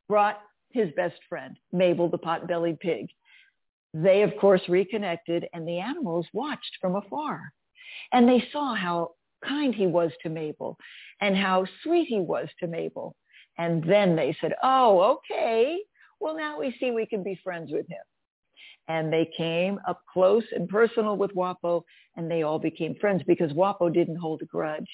brought 0.08 0.40
his 0.70 0.90
best 0.96 1.18
friend, 1.28 1.56
Mabel, 1.72 2.08
the 2.08 2.18
pot-bellied 2.18 2.78
pig. 2.78 3.08
They, 3.94 4.22
of 4.22 4.30
course, 4.40 4.62
reconnected 4.68 5.46
and 5.52 5.66
the 5.66 5.78
animals 5.78 6.26
watched 6.32 6.78
from 6.80 6.94
afar. 6.94 7.52
And 8.12 8.28
they 8.28 8.46
saw 8.52 8.74
how 8.74 9.10
kind 9.46 9.74
he 9.74 9.86
was 9.86 10.12
to 10.22 10.28
Mabel 10.28 10.78
and 11.20 11.36
how 11.36 11.66
sweet 11.82 12.06
he 12.08 12.20
was 12.20 12.48
to 12.60 12.68
Mabel. 12.68 13.16
And 13.58 13.82
then 13.84 14.14
they 14.14 14.36
said, 14.40 14.54
oh, 14.62 15.18
okay. 15.18 15.78
Well, 16.20 16.36
now 16.36 16.60
we 16.60 16.74
see 16.78 16.92
we 16.92 17.06
can 17.06 17.22
be 17.24 17.38
friends 17.42 17.72
with 17.72 17.88
him 17.88 17.98
and 18.88 19.12
they 19.12 19.30
came 19.36 19.78
up 19.88 20.02
close 20.12 20.44
and 20.52 20.68
personal 20.68 21.16
with 21.16 21.32
Guapo 21.32 21.84
and 22.16 22.30
they 22.30 22.42
all 22.42 22.58
became 22.58 22.94
friends 23.00 23.22
because 23.26 23.52
Guapo 23.52 23.88
didn't 23.88 24.16
hold 24.16 24.42
a 24.42 24.46
grudge. 24.46 24.88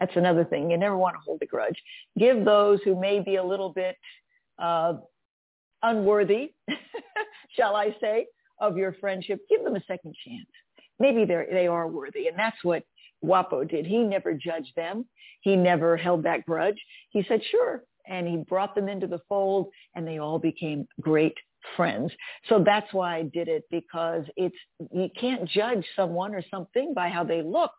That's 0.00 0.16
another 0.16 0.44
thing. 0.44 0.70
You 0.70 0.78
never 0.78 0.96
want 0.96 1.14
to 1.14 1.20
hold 1.24 1.40
a 1.42 1.46
grudge. 1.46 1.80
Give 2.18 2.44
those 2.44 2.80
who 2.84 2.98
may 2.98 3.20
be 3.20 3.36
a 3.36 3.44
little 3.44 3.70
bit 3.70 3.96
uh, 4.58 4.94
unworthy, 5.82 6.52
shall 7.56 7.76
I 7.76 7.94
say, 8.00 8.26
of 8.60 8.76
your 8.76 8.94
friendship, 8.94 9.40
give 9.48 9.62
them 9.62 9.76
a 9.76 9.84
second 9.86 10.14
chance. 10.26 10.48
Maybe 10.98 11.24
they 11.24 11.46
they 11.50 11.66
are 11.66 11.88
worthy, 11.88 12.28
and 12.28 12.38
that's 12.38 12.62
what 12.62 12.84
Guapo 13.24 13.64
did. 13.64 13.84
He 13.84 13.98
never 13.98 14.32
judged 14.32 14.74
them. 14.76 15.06
He 15.40 15.56
never 15.56 15.96
held 15.96 16.22
that 16.22 16.46
grudge. 16.46 16.80
He 17.10 17.24
said, 17.26 17.42
"Sure," 17.50 17.82
and 18.06 18.28
he 18.28 18.36
brought 18.36 18.74
them 18.76 18.88
into 18.88 19.08
the 19.08 19.20
fold, 19.28 19.70
and 19.94 20.06
they 20.06 20.18
all 20.18 20.38
became 20.38 20.86
great 21.00 21.36
friends. 21.76 22.12
So 22.48 22.62
that's 22.64 22.92
why 22.92 23.16
I 23.16 23.22
did 23.22 23.48
it 23.48 23.64
because 23.70 24.24
it's 24.36 24.56
you 24.92 25.08
can't 25.18 25.48
judge 25.48 25.84
someone 25.96 26.34
or 26.34 26.42
something 26.50 26.92
by 26.94 27.08
how 27.08 27.24
they 27.24 27.42
look. 27.42 27.72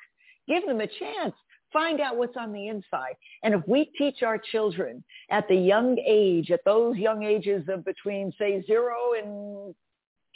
Give 0.47 0.65
them 0.65 0.81
a 0.81 0.87
chance. 0.87 1.33
Find 1.73 1.99
out 1.99 2.17
what's 2.17 2.37
on 2.37 2.53
the 2.53 2.67
inside. 2.67 3.15
And 3.43 3.53
if 3.53 3.61
we 3.67 3.91
teach 3.97 4.23
our 4.23 4.37
children 4.37 5.03
at 5.29 5.47
the 5.47 5.55
young 5.55 5.97
age, 6.05 6.51
at 6.51 6.61
those 6.63 6.95
young 6.95 7.23
ages 7.23 7.65
of 7.67 7.83
between 7.83 8.31
say 8.37 8.63
zero 8.65 8.95
and 9.21 9.75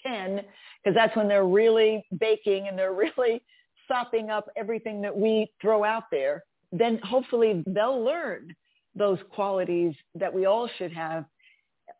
10, 0.05 0.41
because 0.83 0.95
that's 0.95 1.15
when 1.15 1.27
they're 1.27 1.45
really 1.45 2.03
baking 2.19 2.67
and 2.67 2.77
they're 2.77 2.93
really 3.17 3.41
sopping 3.87 4.29
up 4.29 4.49
everything 4.57 5.01
that 5.01 5.15
we 5.15 5.51
throw 5.61 5.83
out 5.83 6.03
there, 6.11 6.43
then 6.71 6.99
hopefully 7.03 7.63
they'll 7.67 8.03
learn 8.03 8.53
those 8.95 9.19
qualities 9.31 9.95
that 10.15 10.33
we 10.33 10.45
all 10.45 10.69
should 10.77 10.91
have 10.91 11.25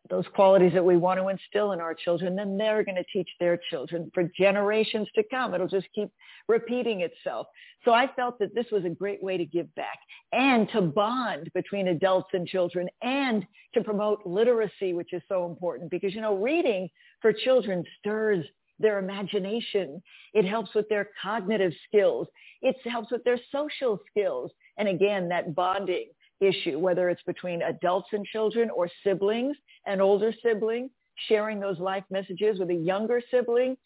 those 0.08 0.24
qualities 0.34 0.72
that 0.72 0.84
we 0.84 0.96
want 0.96 1.20
to 1.20 1.28
instill 1.28 1.72
in 1.72 1.80
our 1.80 1.94
children, 1.94 2.34
then 2.34 2.58
they're 2.58 2.84
going 2.84 2.96
to 2.96 3.04
teach 3.12 3.28
their 3.38 3.58
children 3.70 4.10
for 4.12 4.30
generations 4.36 5.08
to 5.14 5.22
come. 5.30 5.54
It'll 5.54 5.68
just 5.68 5.88
keep 5.94 6.10
repeating 6.48 7.02
itself. 7.02 7.46
So 7.84 7.92
I 7.92 8.08
felt 8.16 8.38
that 8.40 8.54
this 8.54 8.66
was 8.72 8.84
a 8.84 8.90
great 8.90 9.22
way 9.22 9.36
to 9.36 9.44
give 9.44 9.72
back 9.74 9.98
and 10.32 10.68
to 10.70 10.82
bond 10.82 11.50
between 11.54 11.88
adults 11.88 12.30
and 12.32 12.46
children 12.46 12.88
and 13.02 13.46
to 13.74 13.82
promote 13.82 14.26
literacy, 14.26 14.92
which 14.92 15.12
is 15.12 15.22
so 15.28 15.46
important 15.46 15.90
because, 15.90 16.14
you 16.14 16.20
know, 16.20 16.36
reading 16.36 16.88
for 17.22 17.32
children 17.32 17.84
stirs 17.98 18.44
their 18.80 18.98
imagination. 18.98 20.02
It 20.34 20.44
helps 20.44 20.74
with 20.74 20.88
their 20.88 21.10
cognitive 21.22 21.72
skills. 21.86 22.26
It 22.62 22.76
helps 22.84 23.12
with 23.12 23.22
their 23.24 23.38
social 23.52 24.00
skills. 24.10 24.50
And 24.78 24.88
again, 24.88 25.28
that 25.28 25.54
bonding 25.54 26.06
issue, 26.40 26.78
whether 26.78 27.08
it's 27.08 27.22
between 27.22 27.62
adults 27.62 28.08
and 28.12 28.24
children 28.26 28.70
or 28.70 28.88
siblings, 29.04 29.56
an 29.86 30.00
older 30.00 30.32
sibling, 30.42 30.90
sharing 31.28 31.60
those 31.60 31.78
life 31.78 32.04
messages 32.10 32.58
with 32.58 32.70
a 32.70 32.74
younger 32.74 33.22
sibling, 33.30 33.76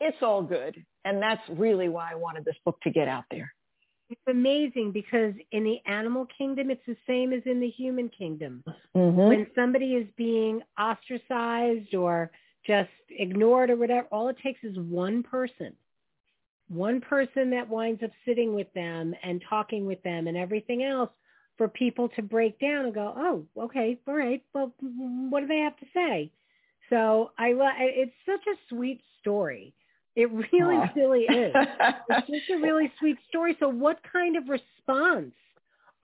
it's 0.00 0.18
all 0.22 0.42
good. 0.42 0.84
And 1.04 1.20
that's 1.20 1.42
really 1.48 1.88
why 1.88 2.10
I 2.12 2.14
wanted 2.14 2.44
this 2.44 2.56
book 2.64 2.80
to 2.82 2.90
get 2.90 3.08
out 3.08 3.24
there. 3.30 3.52
It's 4.10 4.20
amazing 4.28 4.92
because 4.92 5.32
in 5.52 5.64
the 5.64 5.78
animal 5.86 6.26
kingdom, 6.36 6.70
it's 6.70 6.84
the 6.86 6.96
same 7.06 7.32
as 7.32 7.42
in 7.46 7.58
the 7.58 7.70
human 7.70 8.10
kingdom. 8.10 8.62
Mm-hmm. 8.94 9.16
When 9.16 9.46
somebody 9.54 9.94
is 9.94 10.06
being 10.16 10.60
ostracized 10.78 11.94
or 11.94 12.30
just 12.66 12.90
ignored 13.10 13.70
or 13.70 13.76
whatever, 13.76 14.06
all 14.12 14.28
it 14.28 14.36
takes 14.42 14.62
is 14.62 14.76
one 14.78 15.22
person. 15.22 15.74
One 16.68 17.00
person 17.00 17.50
that 17.50 17.68
winds 17.68 18.02
up 18.02 18.10
sitting 18.26 18.54
with 18.54 18.72
them 18.74 19.14
and 19.22 19.42
talking 19.48 19.86
with 19.86 20.02
them 20.02 20.26
and 20.26 20.36
everything 20.36 20.82
else 20.82 21.10
for 21.56 21.68
people 21.68 22.08
to 22.10 22.22
break 22.22 22.58
down 22.58 22.86
and 22.86 22.94
go, 22.94 23.14
oh, 23.16 23.62
okay, 23.64 23.98
all 24.06 24.14
right, 24.14 24.42
well, 24.52 24.72
what 24.80 25.40
do 25.40 25.46
they 25.46 25.58
have 25.58 25.76
to 25.78 25.86
say? 25.94 26.30
So 26.90 27.30
I, 27.38 27.52
it's 27.56 28.12
such 28.26 28.44
a 28.46 28.56
sweet 28.68 29.00
story. 29.20 29.72
It 30.16 30.30
really, 30.30 30.76
Aww. 30.76 30.94
really 30.94 31.22
is. 31.22 31.54
it's 32.10 32.26
just 32.26 32.50
a 32.50 32.58
really 32.60 32.92
sweet 32.98 33.16
story. 33.28 33.56
So 33.58 33.68
what 33.68 33.98
kind 34.12 34.36
of 34.36 34.44
response 34.48 35.32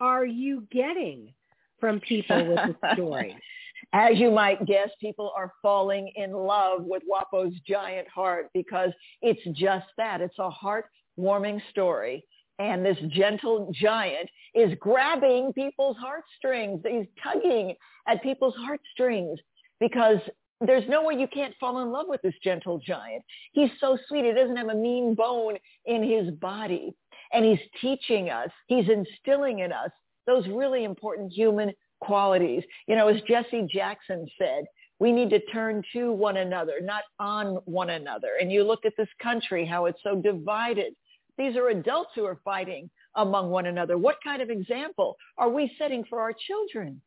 are 0.01 0.25
you 0.25 0.67
getting 0.73 1.33
from 1.79 2.01
people 2.01 2.49
with 2.49 2.77
the 2.81 2.93
story? 2.95 3.37
As 3.93 4.19
you 4.19 4.31
might 4.31 4.65
guess, 4.67 4.91
people 5.01 5.33
are 5.37 5.53
falling 5.63 6.13
in 6.17 6.33
love 6.33 6.85
with 6.85 7.03
Guapo's 7.07 7.55
giant 7.67 8.09
heart 8.09 8.49
because 8.53 8.91
it's 9.23 9.41
just 9.59 9.87
that. 9.97 10.21
It's 10.21 10.39
a 10.39 10.51
heart-warming 10.51 11.61
story 11.71 12.25
and 12.61 12.85
this 12.85 12.99
gentle 13.09 13.73
giant 13.73 14.29
is 14.55 14.73
grabbing 14.79 15.53
people's 15.55 15.97
heartstrings. 15.97 16.83
He's 16.87 17.07
tugging 17.23 17.75
at 18.07 18.23
people's 18.23 18.55
heartstrings 18.57 19.41
because 19.81 20.19
there's 20.61 20.85
no 20.87 21.03
way 21.03 21.15
you 21.15 21.27
can't 21.27 21.55
fall 21.59 21.83
in 21.83 21.91
love 21.91 22.07
with 22.07 22.21
this 22.21 22.35
gentle 22.45 22.79
giant. 22.79 23.25
He's 23.53 23.71
so 23.81 23.97
sweet. 24.07 24.27
He 24.27 24.33
doesn't 24.33 24.57
have 24.57 24.69
a 24.69 24.75
mean 24.75 25.15
bone 25.15 25.57
in 25.87 26.03
his 26.03 26.35
body. 26.35 26.95
And 27.33 27.47
he's 27.47 27.61
teaching 27.81 28.29
us, 28.29 28.51
he's 28.67 28.89
instilling 28.89 29.61
in 29.61 29.73
us 29.73 29.91
those 30.27 30.47
really 30.49 30.85
important 30.85 31.33
human 31.33 31.73
qualities. 32.01 32.63
You 32.87 32.97
know, 32.97 33.09
as 33.09 33.23
Jesse 33.23 33.67
Jackson 33.73 34.27
said, 34.37 34.65
we 34.99 35.13
need 35.13 35.31
to 35.31 35.41
turn 35.47 35.83
to 35.95 36.13
one 36.13 36.37
another, 36.37 36.75
not 36.83 37.05
on 37.19 37.55
one 37.65 37.91
another. 37.91 38.33
And 38.39 38.53
you 38.53 38.65
look 38.65 38.85
at 38.85 38.93
this 38.99 39.09
country, 39.23 39.65
how 39.65 39.87
it's 39.87 40.03
so 40.03 40.17
divided 40.17 40.93
these 41.41 41.57
are 41.57 41.69
adults 41.69 42.11
who 42.15 42.27
are 42.27 42.39
fighting 42.45 42.91
among 43.17 43.51
one 43.51 43.67
another. 43.67 43.97
What 43.97 44.17
kind 44.23 44.43
of 44.43 44.51
example 44.51 45.17
are 45.39 45.49
we 45.49 45.73
setting 45.79 46.05
for 46.05 46.21
our 46.21 46.35
children? 46.47 47.01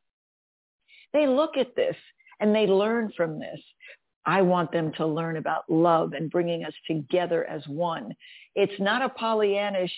They 1.13 1.28
look 1.28 1.56
at 1.56 1.75
this 1.75 1.96
and 2.40 2.54
they 2.54 2.66
learn 2.66 3.12
from 3.16 3.40
this. 3.40 3.60
I 4.25 4.42
want 4.42 4.72
them 4.72 4.92
to 4.98 5.06
learn 5.06 5.38
about 5.38 5.70
love 5.70 6.13
and 6.13 6.32
bringing 6.32 6.66
us 6.66 6.74
together 6.88 7.46
as 7.46 7.62
one. 7.68 8.16
It's 8.56 8.80
not 8.80 9.04
a 9.04 9.10
Pollyannish 9.10 9.92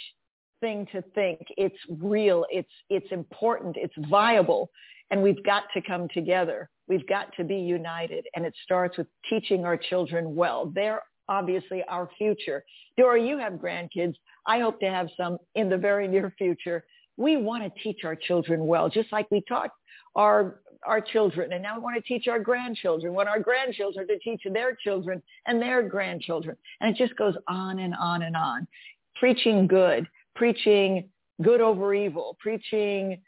thing 0.60 0.86
to 0.92 1.02
think. 1.14 1.40
It's 1.58 1.78
real. 2.02 2.46
It's, 2.52 2.68
it's 2.90 3.12
important. 3.12 3.78
It's 3.78 3.94
viable. 4.10 4.70
And 5.12 5.24
we've 5.24 5.44
got 5.46 5.64
to 5.76 5.82
come 5.82 6.10
together. 6.14 6.70
We've 6.90 7.08
got 7.08 7.28
to 7.38 7.46
be 7.46 7.56
united. 7.58 8.26
And 8.36 8.46
it 8.46 8.54
starts 8.64 8.98
with 8.98 9.08
teaching 9.30 9.64
our 9.64 9.78
children 9.78 10.36
well. 10.36 10.72
They're 10.74 11.04
obviously 11.30 11.84
our 11.88 12.10
future. 12.18 12.64
Dora, 12.98 13.22
you 13.22 13.38
have 13.38 13.54
grandkids. 13.54 14.16
I 14.48 14.60
hope 14.60 14.80
to 14.80 14.90
have 14.90 15.08
some 15.18 15.38
in 15.56 15.70
the 15.70 15.78
very 15.78 16.08
near 16.08 16.34
future. 16.38 16.86
We 17.18 17.38
want 17.38 17.64
to 17.64 17.82
teach 17.82 18.04
our 18.04 18.16
children 18.16 18.66
well, 18.68 18.90
just 18.90 19.12
like 19.12 19.30
we 19.32 19.42
taught 19.48 19.72
our 20.16 20.62
our 20.86 21.02
children, 21.02 21.52
and 21.54 21.64
now 21.64 21.76
we 21.76 21.82
want 21.82 21.96
to 21.96 22.02
teach 22.02 22.28
our 22.28 22.40
grandchildren. 22.40 23.14
Want 23.14 23.28
our 23.28 23.40
grandchildren 23.40 24.08
to 24.08 24.20
teach 24.20 24.42
their 24.52 24.76
children 24.76 25.22
and 25.48 25.62
their 25.62 25.82
grandchildren, 25.82 26.56
and 26.80 26.96
it 26.96 26.98
just 26.98 27.18
goes 27.18 27.36
on 27.48 27.80
and 27.80 27.96
on 27.96 28.22
and 28.22 28.36
on. 28.36 28.68
Preaching 29.16 29.66
good, 29.66 30.08
preaching 30.36 31.10
good 31.42 31.60
over 31.62 31.94
evil, 31.94 32.38
preaching 32.40 33.22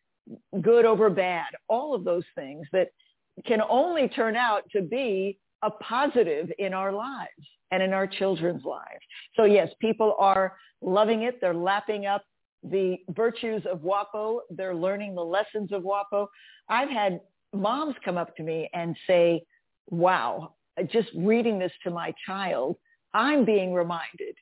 good 0.61 0.85
over 0.85 1.09
bad, 1.09 1.47
all 1.67 1.95
of 1.95 2.03
those 2.03 2.25
things 2.35 2.67
that 2.73 2.89
can 3.45 3.61
only 3.69 4.07
turn 4.09 4.35
out 4.35 4.63
to 4.71 4.81
be 4.81 5.39
a 5.63 5.71
positive 5.71 6.51
in 6.59 6.73
our 6.73 6.91
lives 6.91 7.29
and 7.71 7.83
in 7.83 7.93
our 7.93 8.07
children's 8.07 8.63
lives. 8.63 9.03
So 9.35 9.43
yes, 9.43 9.69
people 9.79 10.15
are 10.19 10.57
loving 10.81 11.23
it. 11.23 11.39
They're 11.41 11.53
lapping 11.53 12.05
up 12.05 12.23
the 12.63 12.97
virtues 13.09 13.63
of 13.71 13.81
Guapo. 13.81 14.41
They're 14.49 14.75
learning 14.75 15.15
the 15.15 15.23
lessons 15.23 15.71
of 15.71 15.83
Guapo. 15.83 16.29
I've 16.69 16.89
had 16.89 17.19
moms 17.53 17.95
come 18.03 18.17
up 18.17 18.35
to 18.37 18.43
me 18.43 18.69
and 18.73 18.95
say, 19.07 19.43
wow, 19.89 20.53
just 20.91 21.09
reading 21.15 21.59
this 21.59 21.71
to 21.83 21.91
my 21.91 22.13
child, 22.25 22.75
I'm 23.13 23.45
being 23.45 23.73
reminded 23.73 24.35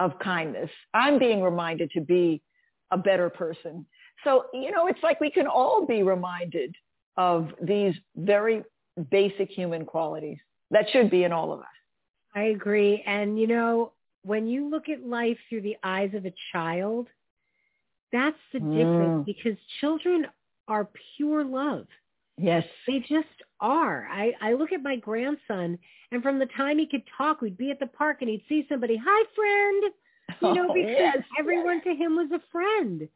of 0.00 0.18
kindness. 0.18 0.70
I'm 0.92 1.18
being 1.18 1.42
reminded 1.42 1.90
to 1.92 2.00
be 2.00 2.42
a 2.90 2.98
better 2.98 3.30
person. 3.30 3.86
So, 4.24 4.46
you 4.52 4.70
know, 4.70 4.86
it's 4.86 5.02
like 5.02 5.20
we 5.20 5.30
can 5.30 5.46
all 5.46 5.86
be 5.86 6.02
reminded 6.02 6.74
of 7.16 7.50
these 7.60 7.94
very 8.16 8.62
basic 9.10 9.50
human 9.50 9.84
qualities 9.84 10.38
that 10.70 10.86
should 10.92 11.10
be 11.10 11.24
in 11.24 11.32
all 11.32 11.52
of 11.52 11.60
us. 11.60 11.66
I 12.34 12.44
agree. 12.44 13.02
And, 13.06 13.38
you 13.38 13.46
know, 13.46 13.92
when 14.24 14.46
you 14.46 14.70
look 14.70 14.88
at 14.88 15.06
life 15.06 15.38
through 15.48 15.62
the 15.62 15.76
eyes 15.82 16.14
of 16.14 16.24
a 16.24 16.34
child, 16.52 17.08
that's 18.12 18.36
the 18.52 18.60
mm. 18.60 18.76
difference 18.76 19.26
because 19.26 19.58
children 19.80 20.26
are 20.68 20.88
pure 21.16 21.44
love. 21.44 21.86
Yes. 22.38 22.64
They 22.86 23.00
just 23.00 23.28
are. 23.60 24.08
I, 24.10 24.32
I 24.40 24.52
look 24.54 24.72
at 24.72 24.82
my 24.82 24.96
grandson 24.96 25.78
and 26.12 26.22
from 26.22 26.38
the 26.38 26.46
time 26.46 26.78
he 26.78 26.86
could 26.86 27.02
talk, 27.16 27.40
we'd 27.40 27.56
be 27.56 27.70
at 27.70 27.80
the 27.80 27.86
park 27.86 28.18
and 28.20 28.28
he'd 28.28 28.44
see 28.48 28.66
somebody, 28.68 29.00
hi 29.02 29.24
friend, 29.34 29.92
you 30.42 30.54
know, 30.54 30.66
oh, 30.70 30.74
because 30.74 30.90
yes, 30.98 31.18
everyone 31.38 31.82
to 31.82 31.94
him 31.94 32.16
was 32.16 32.30
a 32.32 32.40
friend. 32.52 33.08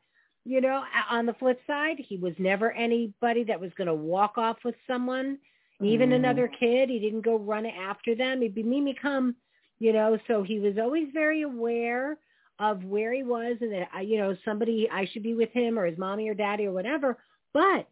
You 0.44 0.61
know, 0.61 0.82
on 1.11 1.26
the 1.26 1.35
flip 1.35 1.61
side, 1.66 1.96
he 1.99 2.16
was 2.16 2.32
never 2.38 2.73
anybody 2.73 3.44
that 3.44 3.61
was 3.61 3.73
going 3.76 3.88
to 3.88 3.94
walk 3.94 4.38
off 4.38 4.58
with 4.64 4.76
someone 4.87 5.38
even 5.83 6.11
mm. 6.11 6.14
another 6.14 6.49
kid. 6.49 6.88
He 6.88 6.99
didn't 6.99 7.25
go 7.25 7.38
run 7.38 7.66
after 7.66 8.14
them. 8.14 8.40
He'd 8.40 8.54
be 8.54 8.62
me 8.62 8.95
come, 9.00 9.37
you 9.78 9.92
know, 9.92 10.18
so 10.26 10.42
he 10.42 10.59
was 10.59 10.75
always 10.78 11.09
very 11.12 11.42
aware 11.42 12.16
of 12.59 12.83
where 12.85 13.12
he 13.12 13.23
was 13.23 13.56
and 13.61 13.73
that, 13.73 14.06
you 14.06 14.18
know, 14.18 14.37
somebody, 14.45 14.88
I 14.90 15.06
should 15.12 15.23
be 15.23 15.35
with 15.35 15.50
him 15.52 15.78
or 15.78 15.85
his 15.87 15.99
mommy 15.99 16.28
or 16.28 16.35
daddy 16.35 16.66
or 16.66 16.73
whatever. 16.73 17.18
But 17.52 17.87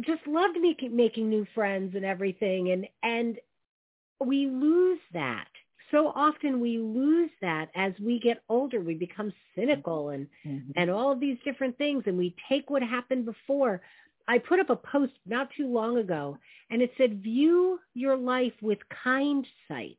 just 0.00 0.24
loved 0.26 0.58
making, 0.60 0.94
making 0.94 1.28
new 1.28 1.46
friends 1.54 1.96
and 1.96 2.04
everything. 2.04 2.70
And, 2.70 2.86
and 3.02 3.38
we 4.24 4.46
lose 4.46 5.00
that. 5.12 5.48
So 5.90 6.12
often 6.14 6.60
we 6.60 6.78
lose 6.78 7.30
that 7.40 7.70
as 7.74 7.94
we 7.98 8.20
get 8.20 8.42
older. 8.48 8.80
We 8.80 8.94
become 8.94 9.32
cynical 9.56 10.10
and, 10.10 10.28
mm-hmm. 10.46 10.70
and 10.76 10.90
all 10.90 11.10
of 11.10 11.18
these 11.18 11.38
different 11.44 11.76
things. 11.78 12.04
And 12.06 12.16
we 12.16 12.36
take 12.48 12.70
what 12.70 12.82
happened 12.82 13.24
before 13.24 13.80
I 14.28 14.38
put 14.38 14.60
up 14.60 14.70
a 14.70 14.76
post 14.76 15.14
not 15.26 15.48
too 15.56 15.66
long 15.66 15.96
ago 15.98 16.38
and 16.70 16.82
it 16.82 16.92
said, 16.98 17.22
view 17.22 17.80
your 17.94 18.16
life 18.16 18.52
with 18.60 18.78
kind 19.02 19.46
sight. 19.66 19.98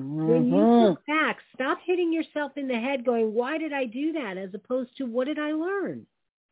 Mm-hmm. 0.00 0.26
When 0.26 0.46
you 0.46 0.54
mm-hmm. 0.54 0.90
look 0.90 1.06
back, 1.06 1.38
stop 1.54 1.78
hitting 1.84 2.12
yourself 2.12 2.52
in 2.56 2.68
the 2.68 2.74
head 2.74 3.04
going, 3.04 3.34
why 3.34 3.58
did 3.58 3.72
I 3.72 3.84
do 3.84 4.12
that? 4.12 4.38
As 4.38 4.50
opposed 4.54 4.96
to 4.98 5.04
what 5.04 5.26
did 5.26 5.40
I 5.40 5.52
learn? 5.52 6.06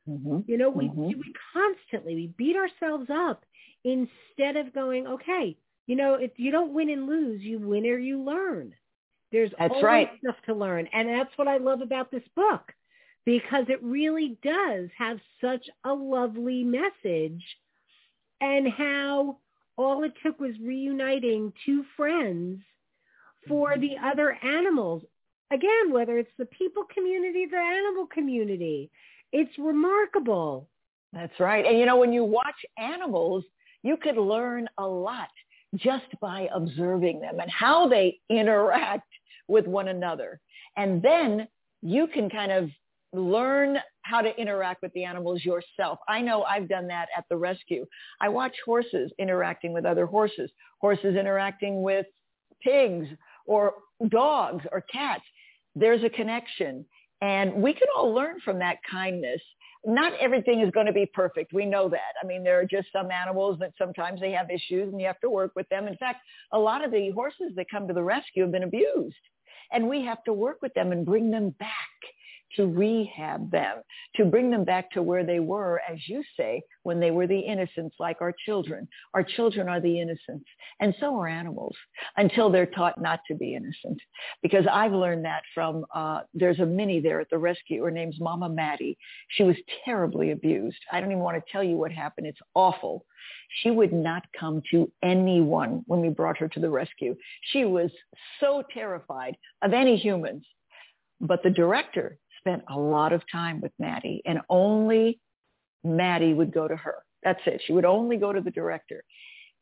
Mm-hmm. 0.08 0.40
You 0.46 0.58
know, 0.58 0.68
we, 0.68 0.88
mm-hmm. 0.88 1.06
we 1.06 1.32
constantly, 1.52 2.16
we 2.16 2.34
beat 2.36 2.56
ourselves 2.56 3.08
up 3.08 3.44
instead 3.84 4.56
of 4.56 4.74
going, 4.74 5.06
okay, 5.06 5.56
you 5.86 5.96
know, 5.96 6.14
if 6.14 6.32
you 6.36 6.50
don't 6.50 6.74
win 6.74 6.90
and 6.90 7.06
lose, 7.06 7.40
you 7.40 7.60
win 7.60 7.86
or 7.86 7.98
you 7.98 8.22
learn. 8.22 8.74
There's 9.32 9.52
that's 9.58 9.70
always 9.70 9.84
right. 9.84 10.10
stuff 10.22 10.36
to 10.46 10.54
learn. 10.54 10.88
And 10.92 11.08
that's 11.08 11.30
what 11.36 11.46
I 11.46 11.58
love 11.58 11.82
about 11.82 12.10
this 12.10 12.22
book 12.34 12.72
because 13.24 13.64
it 13.68 13.82
really 13.82 14.38
does 14.42 14.88
have 14.96 15.18
such 15.40 15.66
a 15.84 15.92
lovely 15.92 16.64
message 16.64 17.42
and 18.40 18.68
how 18.68 19.38
all 19.76 20.02
it 20.04 20.12
took 20.22 20.40
was 20.40 20.54
reuniting 20.62 21.52
two 21.64 21.84
friends 21.96 22.60
for 23.48 23.72
mm-hmm. 23.72 23.80
the 23.80 23.96
other 24.04 24.38
animals. 24.42 25.02
Again, 25.52 25.90
whether 25.90 26.18
it's 26.18 26.30
the 26.38 26.46
people 26.46 26.84
community, 26.92 27.46
the 27.50 27.56
animal 27.56 28.06
community, 28.06 28.90
it's 29.32 29.58
remarkable. 29.58 30.68
That's 31.12 31.38
right. 31.40 31.66
And 31.66 31.78
you 31.78 31.86
know, 31.86 31.96
when 31.96 32.12
you 32.12 32.24
watch 32.24 32.54
animals, 32.78 33.44
you 33.82 33.96
could 33.96 34.16
learn 34.16 34.68
a 34.78 34.86
lot 34.86 35.28
just 35.76 36.06
by 36.20 36.48
observing 36.52 37.20
them 37.20 37.40
and 37.40 37.50
how 37.50 37.88
they 37.88 38.18
interact 38.28 39.08
with 39.48 39.66
one 39.66 39.88
another. 39.88 40.40
And 40.76 41.02
then 41.02 41.48
you 41.82 42.06
can 42.06 42.28
kind 42.28 42.52
of 42.52 42.70
learn 43.12 43.78
how 44.02 44.20
to 44.20 44.34
interact 44.36 44.82
with 44.82 44.92
the 44.92 45.04
animals 45.04 45.44
yourself. 45.44 45.98
I 46.08 46.20
know 46.20 46.42
I've 46.44 46.68
done 46.68 46.86
that 46.88 47.08
at 47.16 47.24
the 47.28 47.36
rescue. 47.36 47.86
I 48.20 48.28
watch 48.28 48.54
horses 48.64 49.12
interacting 49.18 49.72
with 49.72 49.84
other 49.84 50.06
horses, 50.06 50.50
horses 50.80 51.16
interacting 51.16 51.82
with 51.82 52.06
pigs 52.62 53.08
or 53.46 53.74
dogs 54.08 54.64
or 54.72 54.82
cats. 54.82 55.24
There's 55.74 56.04
a 56.04 56.10
connection. 56.10 56.84
And 57.20 57.54
we 57.54 57.74
can 57.74 57.88
all 57.96 58.14
learn 58.14 58.40
from 58.44 58.58
that 58.60 58.78
kindness. 58.90 59.40
Not 59.84 60.12
everything 60.20 60.60
is 60.60 60.70
going 60.70 60.86
to 60.86 60.92
be 60.92 61.06
perfect. 61.12 61.52
We 61.52 61.66
know 61.66 61.88
that. 61.88 62.14
I 62.22 62.26
mean, 62.26 62.44
there 62.44 62.58
are 62.60 62.64
just 62.64 62.88
some 62.92 63.10
animals 63.10 63.58
that 63.60 63.72
sometimes 63.78 64.20
they 64.20 64.32
have 64.32 64.50
issues 64.50 64.90
and 64.90 65.00
you 65.00 65.06
have 65.06 65.20
to 65.20 65.30
work 65.30 65.52
with 65.56 65.68
them. 65.68 65.86
In 65.86 65.96
fact, 65.96 66.20
a 66.52 66.58
lot 66.58 66.84
of 66.84 66.90
the 66.90 67.10
horses 67.10 67.52
that 67.56 67.66
come 67.70 67.88
to 67.88 67.94
the 67.94 68.02
rescue 68.02 68.42
have 68.42 68.52
been 68.52 68.62
abused 68.62 69.16
and 69.72 69.88
we 69.88 70.04
have 70.04 70.22
to 70.24 70.32
work 70.32 70.58
with 70.62 70.74
them 70.74 70.92
and 70.92 71.06
bring 71.06 71.30
them 71.30 71.50
back 71.58 71.70
to 72.56 72.66
rehab 72.66 73.50
them, 73.50 73.78
to 74.16 74.24
bring 74.24 74.50
them 74.50 74.64
back 74.64 74.90
to 74.92 75.02
where 75.02 75.24
they 75.24 75.40
were, 75.40 75.80
as 75.88 75.98
you 76.06 76.22
say, 76.36 76.62
when 76.82 77.00
they 77.00 77.10
were 77.10 77.26
the 77.26 77.38
innocents 77.38 77.96
like 77.98 78.20
our 78.20 78.34
children. 78.46 78.88
Our 79.14 79.22
children 79.22 79.68
are 79.68 79.80
the 79.80 80.00
innocents, 80.00 80.46
and 80.80 80.94
so 81.00 81.18
are 81.18 81.28
animals 81.28 81.76
until 82.16 82.50
they're 82.50 82.66
taught 82.66 83.00
not 83.00 83.20
to 83.28 83.34
be 83.34 83.54
innocent. 83.54 84.00
Because 84.42 84.64
I've 84.70 84.92
learned 84.92 85.24
that 85.24 85.42
from, 85.54 85.84
uh, 85.94 86.22
there's 86.34 86.60
a 86.60 86.66
mini 86.66 87.00
there 87.00 87.20
at 87.20 87.30
the 87.30 87.38
rescue. 87.38 87.84
Her 87.84 87.90
name's 87.90 88.20
Mama 88.20 88.48
Maddie. 88.48 88.98
She 89.30 89.42
was 89.42 89.56
terribly 89.84 90.32
abused. 90.32 90.78
I 90.92 91.00
don't 91.00 91.10
even 91.10 91.22
want 91.22 91.36
to 91.36 91.52
tell 91.52 91.62
you 91.62 91.76
what 91.76 91.92
happened. 91.92 92.26
It's 92.26 92.40
awful. 92.54 93.04
She 93.62 93.70
would 93.70 93.92
not 93.92 94.24
come 94.38 94.62
to 94.70 94.90
anyone 95.02 95.82
when 95.86 96.00
we 96.00 96.08
brought 96.08 96.38
her 96.38 96.48
to 96.48 96.60
the 96.60 96.70
rescue. 96.70 97.16
She 97.52 97.64
was 97.64 97.90
so 98.38 98.62
terrified 98.72 99.36
of 99.62 99.72
any 99.72 99.96
humans. 99.96 100.44
But 101.20 101.42
the 101.42 101.50
director 101.50 102.18
spent 102.40 102.62
a 102.68 102.78
lot 102.78 103.12
of 103.12 103.22
time 103.30 103.60
with 103.60 103.72
Maddie 103.78 104.22
and 104.26 104.40
only 104.48 105.20
Maddie 105.84 106.34
would 106.34 106.52
go 106.52 106.66
to 106.66 106.76
her. 106.76 106.96
That's 107.22 107.40
it. 107.46 107.62
She 107.66 107.72
would 107.72 107.84
only 107.84 108.16
go 108.16 108.32
to 108.32 108.40
the 108.40 108.50
director. 108.50 109.04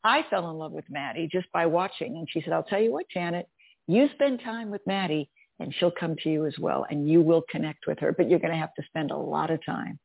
I 0.04 0.25
fell 0.30 0.50
in 0.50 0.56
love 0.56 0.73
with 0.73 0.85
Maddie 0.88 1.28
just 1.30 1.50
by 1.52 1.66
watching. 1.66 2.16
And 2.16 2.28
she 2.30 2.40
said, 2.40 2.52
I'll 2.52 2.62
tell 2.62 2.80
you 2.80 2.92
what, 2.92 3.06
Janet, 3.12 3.49
you 3.87 4.08
spend 4.14 4.40
time 4.42 4.70
with 4.70 4.87
Maddie 4.87 5.28
and 5.61 5.75
she'll 5.75 5.90
come 5.90 6.16
to 6.23 6.30
you 6.30 6.47
as 6.47 6.54
well 6.58 6.87
and 6.88 7.08
you 7.08 7.20
will 7.20 7.42
connect 7.50 7.87
with 7.87 7.98
her, 7.98 8.12
but 8.12 8.31
you're 8.31 8.38
going 8.38 8.52
to 8.52 8.59
have 8.59 8.74
to 8.74 8.83
spend 8.87 9.11
a 9.11 9.16
lot 9.16 9.50
of 9.50 9.64
time. 9.64 9.98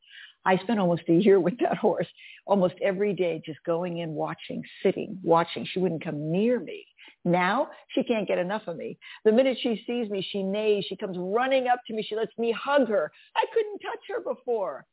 I 0.44 0.58
spent 0.58 0.78
almost 0.78 1.02
a 1.08 1.14
year 1.14 1.40
with 1.40 1.58
that 1.60 1.78
horse, 1.78 2.08
almost 2.46 2.74
every 2.82 3.14
day, 3.14 3.40
just 3.44 3.62
going 3.64 3.98
in, 3.98 4.10
watching, 4.10 4.62
sitting, 4.82 5.18
watching. 5.22 5.66
She 5.70 5.78
wouldn't 5.78 6.04
come 6.04 6.30
near 6.30 6.60
me. 6.60 6.86
Now 7.24 7.68
she 7.88 8.02
can't 8.04 8.28
get 8.28 8.38
enough 8.38 8.62
of 8.66 8.76
me. 8.76 8.98
The 9.24 9.32
minute 9.32 9.56
she 9.62 9.82
sees 9.86 10.10
me, 10.10 10.26
she 10.30 10.42
neighs. 10.42 10.84
She 10.88 10.96
comes 10.96 11.16
running 11.18 11.68
up 11.68 11.80
to 11.86 11.94
me. 11.94 12.02
She 12.02 12.16
lets 12.16 12.36
me 12.38 12.52
hug 12.52 12.88
her. 12.88 13.10
I 13.36 13.44
couldn't 13.52 13.78
touch 13.78 14.00
her 14.08 14.20
before 14.20 14.84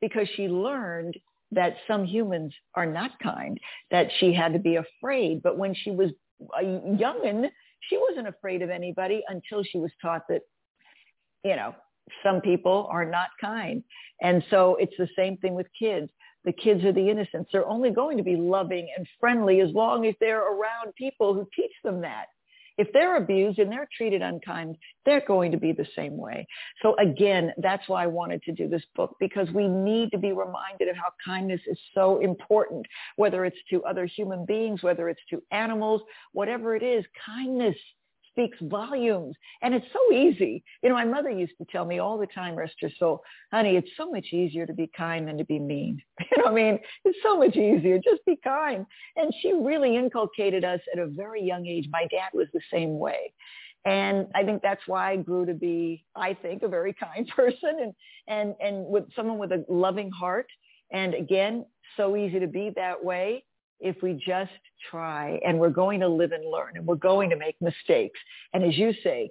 because 0.00 0.28
she 0.36 0.48
learned 0.48 1.16
that 1.52 1.74
some 1.88 2.04
humans 2.04 2.54
are 2.74 2.86
not 2.86 3.10
kind, 3.20 3.58
that 3.90 4.06
she 4.18 4.32
had 4.32 4.52
to 4.52 4.58
be 4.58 4.76
afraid. 4.76 5.42
But 5.42 5.58
when 5.58 5.74
she 5.74 5.90
was 5.90 6.10
a 6.58 6.62
youngin, 6.62 7.50
she 7.88 7.98
wasn't 7.98 8.28
afraid 8.28 8.62
of 8.62 8.70
anybody 8.70 9.22
until 9.28 9.64
she 9.64 9.78
was 9.78 9.90
taught 10.00 10.22
that, 10.28 10.42
you 11.44 11.56
know, 11.56 11.74
some 12.22 12.40
people 12.40 12.88
are 12.90 13.04
not 13.04 13.28
kind. 13.40 13.82
And 14.22 14.44
so 14.50 14.76
it's 14.78 14.96
the 14.96 15.08
same 15.16 15.36
thing 15.38 15.54
with 15.54 15.66
kids 15.76 16.08
the 16.44 16.52
kids 16.52 16.84
are 16.84 16.92
the 16.92 17.10
innocents. 17.10 17.50
They're 17.52 17.66
only 17.66 17.90
going 17.90 18.16
to 18.16 18.22
be 18.22 18.36
loving 18.36 18.88
and 18.96 19.06
friendly 19.18 19.60
as 19.60 19.70
long 19.72 20.06
as 20.06 20.14
they're 20.20 20.40
around 20.42 20.94
people 20.96 21.34
who 21.34 21.48
teach 21.54 21.72
them 21.84 22.00
that. 22.02 22.26
If 22.78 22.90
they're 22.94 23.16
abused 23.16 23.58
and 23.58 23.70
they're 23.70 23.88
treated 23.94 24.22
unkind, 24.22 24.78
they're 25.04 25.24
going 25.26 25.52
to 25.52 25.58
be 25.58 25.72
the 25.72 25.86
same 25.94 26.16
way. 26.16 26.46
So 26.80 26.96
again, 26.96 27.52
that's 27.58 27.86
why 27.90 28.04
I 28.04 28.06
wanted 28.06 28.42
to 28.44 28.52
do 28.52 28.68
this 28.68 28.84
book 28.96 29.16
because 29.20 29.50
we 29.50 29.68
need 29.68 30.10
to 30.12 30.18
be 30.18 30.32
reminded 30.32 30.88
of 30.88 30.96
how 30.96 31.10
kindness 31.22 31.60
is 31.66 31.78
so 31.94 32.20
important, 32.20 32.86
whether 33.16 33.44
it's 33.44 33.58
to 33.68 33.84
other 33.84 34.06
human 34.06 34.46
beings, 34.46 34.82
whether 34.82 35.10
it's 35.10 35.20
to 35.28 35.42
animals, 35.50 36.00
whatever 36.32 36.74
it 36.74 36.82
is, 36.82 37.04
kindness 37.26 37.76
speaks 38.32 38.58
volumes. 38.62 39.34
And 39.62 39.74
it's 39.74 39.86
so 39.92 40.14
easy. 40.14 40.62
You 40.82 40.88
know, 40.88 40.94
my 40.94 41.04
mother 41.04 41.30
used 41.30 41.56
to 41.58 41.66
tell 41.70 41.84
me 41.84 41.98
all 41.98 42.18
the 42.18 42.26
time, 42.26 42.54
rest 42.54 42.74
her 42.80 42.90
soul, 42.98 43.22
honey, 43.52 43.76
it's 43.76 43.90
so 43.96 44.10
much 44.10 44.26
easier 44.32 44.66
to 44.66 44.72
be 44.72 44.90
kind 44.96 45.28
than 45.28 45.38
to 45.38 45.44
be 45.44 45.58
mean. 45.58 46.02
You 46.30 46.44
know, 46.44 46.50
I 46.50 46.54
mean, 46.54 46.78
it's 47.04 47.18
so 47.24 47.36
much 47.36 47.56
easier. 47.56 47.98
Just 47.98 48.24
be 48.24 48.38
kind. 48.44 48.86
And 49.16 49.34
she 49.42 49.52
really 49.52 49.96
inculcated 49.96 50.64
us 50.64 50.80
at 50.92 51.00
a 51.00 51.06
very 51.08 51.42
young 51.42 51.66
age. 51.66 51.88
My 51.90 52.06
dad 52.08 52.30
was 52.32 52.46
the 52.54 52.60
same 52.72 53.00
way. 53.00 53.32
And 53.84 54.28
I 54.34 54.44
think 54.44 54.62
that's 54.62 54.82
why 54.86 55.10
I 55.10 55.16
grew 55.16 55.44
to 55.46 55.54
be, 55.54 56.04
I 56.14 56.34
think, 56.34 56.62
a 56.62 56.68
very 56.68 56.92
kind 57.00 57.26
person 57.34 57.78
and, 57.80 57.94
and, 58.28 58.54
and 58.60 58.86
with 58.86 59.04
someone 59.16 59.38
with 59.38 59.50
a 59.52 59.64
loving 59.68 60.10
heart. 60.10 60.46
And 60.92 61.14
again, 61.14 61.66
so 61.96 62.16
easy 62.16 62.38
to 62.38 62.46
be 62.46 62.70
that 62.76 63.02
way 63.02 63.44
if 63.80 64.02
we 64.02 64.14
just 64.14 64.52
try 64.90 65.40
and 65.44 65.58
we're 65.58 65.70
going 65.70 66.00
to 66.00 66.08
live 66.08 66.32
and 66.32 66.44
learn 66.50 66.76
and 66.76 66.86
we're 66.86 66.94
going 66.96 67.30
to 67.30 67.36
make 67.36 67.56
mistakes. 67.60 68.18
And 68.52 68.64
as 68.64 68.76
you 68.76 68.92
say, 69.02 69.30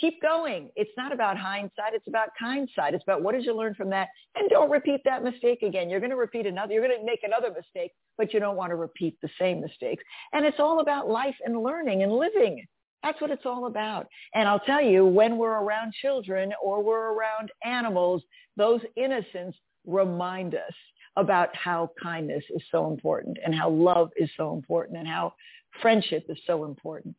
keep 0.00 0.20
going. 0.22 0.70
It's 0.76 0.90
not 0.96 1.12
about 1.12 1.36
hindsight. 1.36 1.94
It's 1.94 2.08
about 2.08 2.28
hindsight. 2.38 2.94
It's 2.94 3.02
about 3.02 3.22
what 3.22 3.34
did 3.34 3.44
you 3.44 3.56
learn 3.56 3.74
from 3.74 3.90
that? 3.90 4.08
And 4.36 4.48
don't 4.50 4.70
repeat 4.70 5.00
that 5.04 5.24
mistake 5.24 5.62
again. 5.62 5.88
You're 5.90 6.00
going 6.00 6.10
to 6.10 6.16
repeat 6.16 6.46
another, 6.46 6.72
you're 6.74 6.86
going 6.86 6.98
to 6.98 7.06
make 7.06 7.22
another 7.22 7.50
mistake, 7.50 7.92
but 8.16 8.32
you 8.32 8.40
don't 8.40 8.56
want 8.56 8.70
to 8.70 8.76
repeat 8.76 9.16
the 9.20 9.28
same 9.38 9.60
mistakes. 9.60 10.02
And 10.32 10.44
it's 10.44 10.60
all 10.60 10.80
about 10.80 11.08
life 11.08 11.36
and 11.44 11.62
learning 11.62 12.02
and 12.02 12.12
living. 12.12 12.64
That's 13.02 13.20
what 13.20 13.30
it's 13.30 13.46
all 13.46 13.66
about. 13.66 14.06
And 14.34 14.48
I'll 14.48 14.60
tell 14.60 14.82
you, 14.82 15.06
when 15.06 15.36
we're 15.36 15.60
around 15.60 15.92
children 16.02 16.52
or 16.62 16.82
we're 16.82 17.12
around 17.12 17.50
animals, 17.64 18.22
those 18.56 18.80
innocents 18.96 19.56
remind 19.86 20.54
us 20.54 20.74
about 21.18 21.54
how 21.54 21.90
kindness 22.00 22.44
is 22.54 22.62
so 22.70 22.86
important 22.86 23.36
and 23.44 23.54
how 23.54 23.68
love 23.68 24.10
is 24.16 24.30
so 24.36 24.54
important 24.54 24.98
and 24.98 25.06
how 25.06 25.34
friendship 25.82 26.24
is 26.28 26.38
so 26.46 26.64
important. 26.64 27.16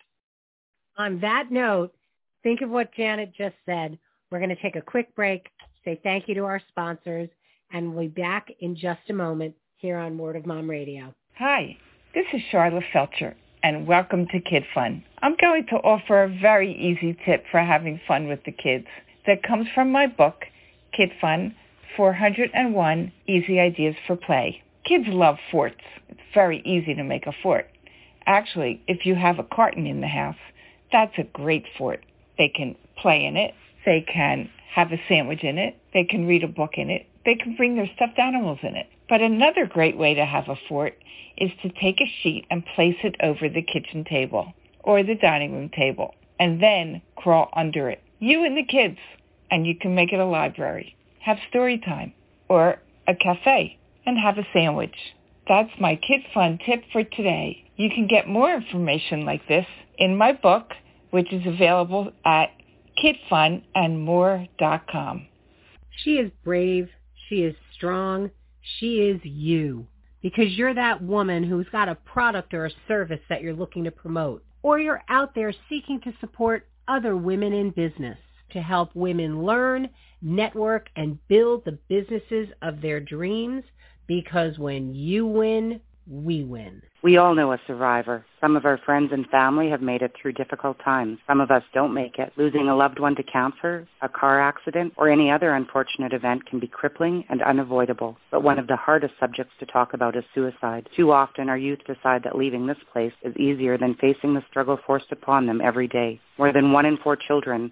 On 0.97 1.19
that 1.19 1.51
note, 1.51 1.93
think 2.41 2.61
of 2.61 2.69
what 2.69 2.93
Janet 2.93 3.33
just 3.37 3.55
said. 3.65 3.97
We're 4.31 4.39
going 4.39 4.55
to 4.55 4.61
take 4.61 4.75
a 4.75 4.81
quick 4.81 5.13
break, 5.15 5.47
say 5.83 5.99
thank 6.01 6.27
you 6.27 6.35
to 6.35 6.45
our 6.45 6.61
sponsors, 6.69 7.29
and 7.71 7.93
we'll 7.93 8.07
be 8.07 8.21
back 8.21 8.47
in 8.61 8.75
just 8.75 9.01
a 9.09 9.13
moment 9.13 9.53
here 9.77 9.97
on 9.97 10.17
Word 10.17 10.35
of 10.35 10.45
Mom 10.45 10.69
Radio. 10.69 11.13
Hi, 11.37 11.77
this 12.13 12.25
is 12.33 12.41
Charlotte 12.51 12.83
Felcher, 12.93 13.35
and 13.63 13.85
welcome 13.85 14.27
to 14.27 14.39
Kid 14.39 14.63
Fun. 14.73 15.03
I'm 15.21 15.35
going 15.39 15.65
to 15.69 15.75
offer 15.77 16.23
a 16.23 16.39
very 16.41 16.73
easy 16.73 17.17
tip 17.25 17.43
for 17.51 17.59
having 17.59 17.99
fun 18.07 18.27
with 18.27 18.39
the 18.45 18.51
kids 18.51 18.87
that 19.25 19.43
comes 19.43 19.67
from 19.75 19.91
my 19.91 20.07
book, 20.07 20.43
Kid 20.95 21.11
Fun, 21.19 21.55
401 21.95 23.11
Easy 23.27 23.59
Ideas 23.59 23.95
for 24.05 24.15
Play. 24.15 24.61
Kids 24.85 25.05
love 25.07 25.37
forts. 25.51 25.81
It's 26.07 26.19
very 26.33 26.61
easy 26.65 26.93
to 26.93 27.03
make 27.03 27.27
a 27.27 27.33
fort. 27.43 27.69
Actually, 28.25 28.81
if 28.87 29.05
you 29.05 29.15
have 29.15 29.39
a 29.39 29.43
carton 29.43 29.87
in 29.87 30.01
the 30.01 30.07
house, 30.07 30.37
that's 30.91 31.17
a 31.17 31.23
great 31.23 31.65
fort. 31.77 32.03
They 32.37 32.49
can 32.49 32.75
play 32.97 33.25
in 33.25 33.35
it. 33.37 33.53
They 33.85 34.01
can 34.01 34.49
have 34.71 34.91
a 34.91 35.01
sandwich 35.07 35.43
in 35.43 35.57
it. 35.57 35.77
They 35.93 36.03
can 36.03 36.27
read 36.27 36.43
a 36.43 36.47
book 36.47 36.73
in 36.77 36.89
it. 36.89 37.07
They 37.25 37.35
can 37.35 37.55
bring 37.55 37.75
their 37.75 37.89
stuffed 37.95 38.19
animals 38.19 38.59
in 38.61 38.75
it. 38.75 38.87
But 39.07 39.21
another 39.21 39.65
great 39.65 39.97
way 39.97 40.13
to 40.13 40.25
have 40.25 40.47
a 40.47 40.59
fort 40.67 40.95
is 41.37 41.51
to 41.63 41.69
take 41.69 42.01
a 42.01 42.13
sheet 42.21 42.45
and 42.51 42.65
place 42.75 42.97
it 43.03 43.15
over 43.21 43.49
the 43.49 43.61
kitchen 43.61 44.03
table 44.03 44.53
or 44.83 45.03
the 45.03 45.15
dining 45.15 45.53
room 45.53 45.69
table 45.69 46.15
and 46.39 46.61
then 46.61 47.01
crawl 47.15 47.49
under 47.53 47.89
it. 47.89 48.01
You 48.19 48.45
and 48.45 48.57
the 48.57 48.63
kids. 48.63 48.97
And 49.51 49.65
you 49.65 49.73
can 49.75 49.95
make 49.95 50.13
it 50.13 50.19
a 50.19 50.25
library 50.25 50.95
have 51.19 51.37
story 51.49 51.79
time 51.79 52.13
or 52.47 52.81
a 53.07 53.15
cafe. 53.15 53.77
and 54.05 54.17
have 54.17 54.37
a 54.39 54.47
sandwich. 54.53 54.95
That's 55.47 55.71
my 55.79 55.95
Kid 55.95 56.21
Fun 56.33 56.59
tip 56.65 56.83
for 56.91 57.03
today. 57.03 57.63
You 57.75 57.89
can 57.89 58.07
get 58.07 58.27
more 58.27 58.53
information 58.53 59.25
like 59.25 59.47
this 59.47 59.65
in 59.97 60.17
my 60.17 60.33
book, 60.33 60.71
which 61.11 61.31
is 61.31 61.45
available 61.45 62.11
at 62.25 62.49
kidfunandmore.com. 63.03 65.27
She 66.03 66.17
is 66.17 66.31
brave. 66.43 66.89
She 67.27 67.43
is 67.43 67.55
strong. 67.73 68.31
She 68.79 69.01
is 69.01 69.21
you 69.23 69.87
because 70.21 70.57
you're 70.57 70.73
that 70.73 71.01
woman 71.01 71.43
who's 71.43 71.67
got 71.71 71.89
a 71.89 71.95
product 71.95 72.53
or 72.53 72.65
a 72.65 72.71
service 72.87 73.21
that 73.29 73.41
you're 73.41 73.53
looking 73.53 73.85
to 73.85 73.91
promote. 73.91 74.43
Or 74.61 74.79
you're 74.79 75.01
out 75.07 75.35
there 75.35 75.53
seeking 75.69 76.01
to 76.01 76.13
support 76.19 76.67
other 76.87 77.15
women 77.15 77.53
in 77.53 77.69
business 77.69 78.17
to 78.51 78.61
help 78.61 78.95
women 78.95 79.43
learn, 79.45 79.89
network, 80.21 80.87
and 80.95 81.17
build 81.27 81.65
the 81.65 81.77
businesses 81.87 82.49
of 82.61 82.81
their 82.81 82.99
dreams 82.99 83.63
because 84.07 84.57
when 84.57 84.93
you 84.93 85.25
win, 85.25 85.79
we 86.09 86.43
win. 86.43 86.81
We 87.03 87.17
all 87.17 87.35
know 87.35 87.53
a 87.53 87.61
survivor. 87.67 88.25
Some 88.41 88.57
of 88.57 88.65
our 88.65 88.77
friends 88.79 89.11
and 89.13 89.27
family 89.27 89.69
have 89.69 89.81
made 89.81 90.01
it 90.01 90.13
through 90.19 90.33
difficult 90.33 90.77
times. 90.83 91.19
Some 91.27 91.39
of 91.39 91.51
us 91.51 91.63
don't 91.73 91.93
make 91.93 92.17
it. 92.17 92.33
Losing 92.35 92.67
a 92.67 92.75
loved 92.75 92.99
one 92.99 93.15
to 93.15 93.23
cancer, 93.23 93.87
a 94.01 94.09
car 94.09 94.41
accident, 94.41 94.93
or 94.97 95.09
any 95.09 95.31
other 95.31 95.53
unfortunate 95.53 96.11
event 96.11 96.45
can 96.47 96.59
be 96.59 96.67
crippling 96.67 97.23
and 97.29 97.41
unavoidable. 97.43 98.17
But 98.31 98.43
one 98.43 98.59
of 98.59 98.67
the 98.67 98.75
hardest 98.75 99.13
subjects 99.19 99.53
to 99.59 99.65
talk 99.67 99.93
about 99.93 100.17
is 100.17 100.23
suicide. 100.33 100.89
Too 100.95 101.11
often 101.11 101.47
our 101.47 101.57
youth 101.57 101.79
decide 101.85 102.23
that 102.23 102.37
leaving 102.37 102.65
this 102.65 102.77
place 102.91 103.13
is 103.23 103.35
easier 103.37 103.77
than 103.77 103.95
facing 103.95 104.33
the 104.33 104.43
struggle 104.49 104.79
forced 104.85 105.11
upon 105.11 105.45
them 105.45 105.61
every 105.63 105.87
day. 105.87 106.19
More 106.37 106.51
than 106.51 106.71
one 106.73 106.85
in 106.85 106.97
four 106.97 107.15
children 107.15 107.71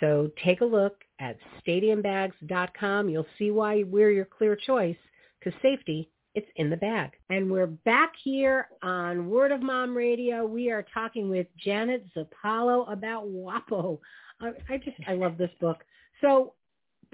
So 0.00 0.30
take 0.44 0.60
a 0.60 0.64
look 0.64 1.02
at 1.20 1.38
stadiumbags.com. 1.66 3.08
You'll 3.08 3.26
see 3.38 3.50
why 3.50 3.84
we're 3.84 4.10
your 4.10 4.26
clear 4.26 4.56
choice 4.56 4.96
because 5.38 5.58
safety, 5.62 6.10
it's 6.34 6.48
in 6.56 6.68
the 6.68 6.76
bag. 6.76 7.12
And 7.30 7.50
we're 7.50 7.66
back 7.66 8.12
here 8.22 8.68
on 8.82 9.30
Word 9.30 9.52
of 9.52 9.62
Mom 9.62 9.96
Radio. 9.96 10.44
We 10.44 10.70
are 10.70 10.84
talking 10.92 11.30
with 11.30 11.46
Janet 11.56 12.04
Zappala 12.14 12.92
about 12.92 13.24
Guapo. 13.24 14.00
I, 14.40 14.52
I 14.68 14.76
just, 14.76 14.96
I 15.08 15.14
love 15.14 15.38
this 15.38 15.50
book. 15.60 15.82
So 16.20 16.52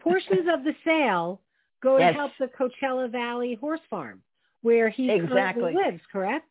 portions 0.00 0.48
of 0.52 0.64
the 0.64 0.74
sale 0.84 1.40
go 1.82 1.98
yes. 1.98 2.12
to 2.12 2.18
help 2.18 2.32
the 2.40 2.48
Coachella 2.48 3.10
Valley 3.10 3.54
Horse 3.54 3.80
Farm 3.88 4.22
where 4.62 4.88
he 4.88 5.10
exactly. 5.10 5.74
lives, 5.74 6.00
correct? 6.10 6.48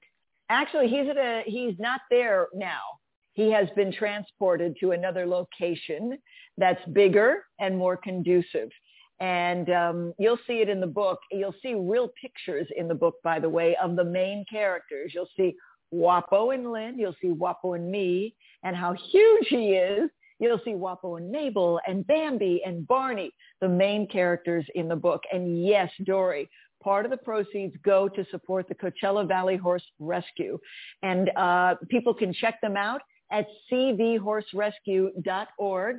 Actually, 0.49 0.87
he's 0.87 1.09
at 1.09 1.17
a, 1.17 1.43
he's 1.45 1.75
not 1.79 2.01
there 2.09 2.47
now 2.53 2.99
he 3.33 3.51
has 3.51 3.69
been 3.75 3.91
transported 3.91 4.75
to 4.79 4.91
another 4.91 5.25
location 5.25 6.17
that's 6.57 6.83
bigger 6.93 7.45
and 7.59 7.77
more 7.77 7.97
conducive. 7.97 8.69
And 9.19 9.69
um, 9.69 10.13
you'll 10.17 10.39
see 10.47 10.61
it 10.61 10.69
in 10.69 10.81
the 10.81 10.87
book. 10.87 11.19
You'll 11.31 11.55
see 11.61 11.75
real 11.75 12.11
pictures 12.19 12.67
in 12.75 12.87
the 12.87 12.95
book, 12.95 13.15
by 13.23 13.39
the 13.39 13.49
way, 13.49 13.77
of 13.81 13.95
the 13.95 14.03
main 14.03 14.43
characters. 14.51 15.11
You'll 15.13 15.29
see 15.37 15.55
Guapo 15.93 16.51
and 16.51 16.71
Lynn. 16.71 16.97
You'll 16.97 17.15
see 17.21 17.29
Guapo 17.29 17.73
and 17.73 17.89
me 17.89 18.35
and 18.63 18.75
how 18.75 18.93
huge 18.93 19.47
he 19.47 19.73
is. 19.73 20.09
You'll 20.39 20.61
see 20.65 20.73
Guapo 20.73 21.17
and 21.17 21.31
Mabel 21.31 21.79
and 21.85 22.05
Bambi 22.07 22.63
and 22.65 22.87
Barney, 22.87 23.31
the 23.61 23.69
main 23.69 24.07
characters 24.07 24.65
in 24.73 24.87
the 24.87 24.95
book. 24.95 25.21
And 25.31 25.63
yes, 25.63 25.91
Dory, 26.03 26.49
part 26.81 27.05
of 27.05 27.11
the 27.11 27.17
proceeds 27.17 27.75
go 27.83 28.09
to 28.09 28.25
support 28.31 28.67
the 28.67 28.73
Coachella 28.73 29.27
Valley 29.27 29.55
Horse 29.55 29.85
Rescue. 29.99 30.57
And 31.03 31.29
uh, 31.37 31.75
people 31.89 32.15
can 32.15 32.33
check 32.33 32.59
them 32.59 32.75
out 32.75 33.01
at 33.31 33.47
cvhorserescue.org. 33.71 35.97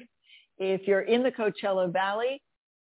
If 0.59 0.87
you're 0.87 1.01
in 1.01 1.23
the 1.23 1.33
Coachella 1.33 1.91
Valley, 1.93 2.43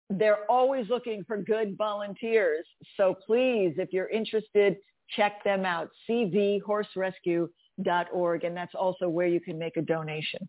they're 0.10 0.50
always 0.50 0.88
looking 0.90 1.26
for 1.26 1.38
good 1.38 1.78
volunteers. 1.78 2.66
So 2.96 3.14
please, 3.26 3.74
if 3.78 3.92
you're 3.92 4.08
interested, 4.08 4.78
check 5.10 5.44
them 5.44 5.66
out, 5.66 5.90
cvhorserescue.org. 6.10 8.44
And 8.44 8.56
that's 8.56 8.76
also 8.76 9.10
where 9.10 9.28
you 9.28 9.42
can 9.42 9.60
make 9.60 9.76
a 9.78 9.82
donation. 9.82 10.48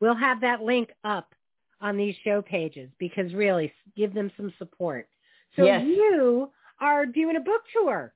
We'll 0.00 0.16
have 0.16 0.42
that 0.42 0.62
link 0.62 0.90
up 1.04 1.34
on 1.80 1.96
these 1.96 2.14
show 2.24 2.42
pages 2.42 2.90
because 2.98 3.32
really 3.32 3.72
give 3.96 4.12
them 4.14 4.30
some 4.36 4.52
support. 4.58 5.08
So 5.56 5.64
yes. 5.64 5.82
you 5.84 6.50
are 6.80 7.06
doing 7.06 7.36
a 7.36 7.40
book 7.40 7.62
tour. 7.72 8.12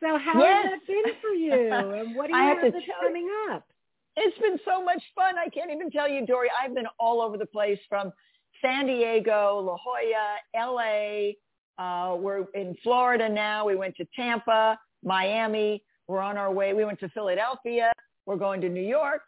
So 0.00 0.18
how 0.18 0.40
yes. 0.40 0.64
has 0.64 0.80
that 0.80 0.86
been 0.86 1.04
for 1.20 1.28
you? 1.28 1.72
And 1.72 2.16
what 2.16 2.26
do 2.28 2.32
you 2.36 2.42
have, 2.42 2.62
have 2.62 2.72
that's 2.72 2.84
coming 3.00 3.28
up? 3.50 3.66
It's 4.16 4.38
been 4.38 4.58
so 4.64 4.84
much 4.84 5.02
fun. 5.14 5.36
I 5.38 5.48
can't 5.48 5.70
even 5.70 5.90
tell 5.90 6.08
you, 6.08 6.26
Dory. 6.26 6.48
I've 6.62 6.74
been 6.74 6.86
all 6.98 7.20
over 7.20 7.36
the 7.36 7.46
place 7.46 7.78
from 7.88 8.12
San 8.60 8.86
Diego, 8.86 9.60
La 9.60 9.76
Jolla, 9.78 10.74
LA. 10.74 11.32
Uh, 11.78 12.16
we're 12.16 12.44
in 12.54 12.76
Florida 12.82 13.28
now. 13.28 13.66
We 13.66 13.76
went 13.76 13.96
to 13.96 14.06
Tampa, 14.14 14.78
Miami. 15.02 15.82
We're 16.08 16.20
on 16.20 16.36
our 16.36 16.52
way. 16.52 16.74
We 16.74 16.84
went 16.84 17.00
to 17.00 17.08
Philadelphia. 17.10 17.92
We're 18.26 18.36
going 18.36 18.60
to 18.62 18.68
New 18.68 18.86
York. 18.86 19.22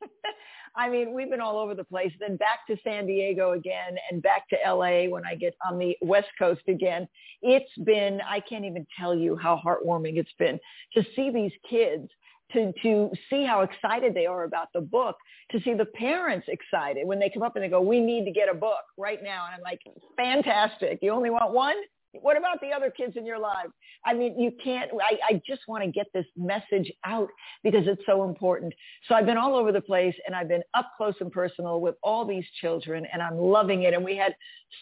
I 0.76 0.88
mean, 0.88 1.12
we've 1.12 1.28
been 1.28 1.40
all 1.40 1.58
over 1.58 1.74
the 1.74 1.84
place. 1.84 2.12
Then 2.20 2.36
back 2.36 2.66
to 2.68 2.76
San 2.84 3.06
Diego 3.06 3.52
again 3.52 3.96
and 4.10 4.22
back 4.22 4.48
to 4.50 4.56
LA 4.64 5.08
when 5.08 5.26
I 5.26 5.34
get 5.34 5.54
on 5.68 5.78
the 5.78 5.96
West 6.00 6.28
Coast 6.38 6.62
again. 6.68 7.08
It's 7.42 7.70
been, 7.84 8.20
I 8.28 8.40
can't 8.40 8.64
even 8.64 8.86
tell 8.98 9.14
you 9.14 9.36
how 9.36 9.60
heartwarming 9.64 10.16
it's 10.18 10.32
been 10.38 10.60
to 10.94 11.04
see 11.16 11.30
these 11.30 11.52
kids 11.68 12.08
to, 12.52 12.72
to 12.82 13.10
see 13.30 13.44
how 13.44 13.62
excited 13.62 14.14
they 14.14 14.26
are 14.26 14.44
about 14.44 14.68
the 14.72 14.80
book, 14.80 15.16
to 15.50 15.60
see 15.62 15.74
the 15.74 15.84
parents 15.84 16.46
excited 16.48 17.06
when 17.06 17.18
they 17.18 17.30
come 17.30 17.42
up 17.42 17.56
and 17.56 17.64
they 17.64 17.68
go, 17.68 17.80
we 17.80 18.00
need 18.00 18.24
to 18.24 18.30
get 18.30 18.48
a 18.48 18.54
book 18.54 18.84
right 18.96 19.22
now. 19.22 19.46
And 19.46 19.54
I'm 19.54 19.62
like, 19.62 19.80
fantastic. 20.16 20.98
You 21.02 21.12
only 21.12 21.30
want 21.30 21.52
one? 21.52 21.76
What 22.12 22.38
about 22.38 22.60
the 22.62 22.72
other 22.72 22.90
kids 22.90 23.14
in 23.16 23.26
your 23.26 23.38
life? 23.38 23.66
I 24.04 24.14
mean, 24.14 24.40
you 24.40 24.52
can't, 24.64 24.90
I, 24.94 25.34
I 25.34 25.42
just 25.46 25.60
want 25.68 25.84
to 25.84 25.90
get 25.90 26.06
this 26.14 26.24
message 26.36 26.90
out 27.04 27.28
because 27.62 27.86
it's 27.86 28.02
so 28.06 28.24
important. 28.24 28.72
So 29.06 29.14
I've 29.14 29.26
been 29.26 29.36
all 29.36 29.54
over 29.54 29.72
the 29.72 29.80
place 29.80 30.14
and 30.26 30.34
I've 30.34 30.48
been 30.48 30.62
up 30.72 30.90
close 30.96 31.14
and 31.20 31.30
personal 31.30 31.80
with 31.80 31.96
all 32.02 32.24
these 32.24 32.46
children 32.60 33.06
and 33.12 33.20
I'm 33.20 33.36
loving 33.36 33.82
it. 33.82 33.92
And 33.92 34.04
we 34.04 34.16
had 34.16 34.34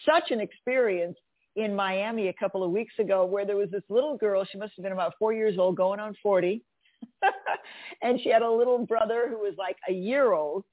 such 0.05 0.31
an 0.31 0.39
experience 0.39 1.17
in 1.57 1.75
Miami 1.75 2.29
a 2.29 2.33
couple 2.33 2.63
of 2.63 2.71
weeks 2.71 2.93
ago 2.97 3.25
where 3.25 3.45
there 3.45 3.57
was 3.57 3.69
this 3.71 3.83
little 3.89 4.15
girl, 4.15 4.45
she 4.49 4.57
must 4.57 4.73
have 4.77 4.83
been 4.83 4.93
about 4.93 5.13
four 5.19 5.33
years 5.33 5.57
old, 5.57 5.75
going 5.75 5.99
on 5.99 6.15
40 6.23 6.63
and 8.01 8.19
she 8.21 8.29
had 8.29 8.41
a 8.41 8.49
little 8.49 8.85
brother 8.85 9.27
who 9.29 9.37
was 9.37 9.53
like 9.57 9.77
a 9.89 9.93
year 9.93 10.33
old. 10.33 10.63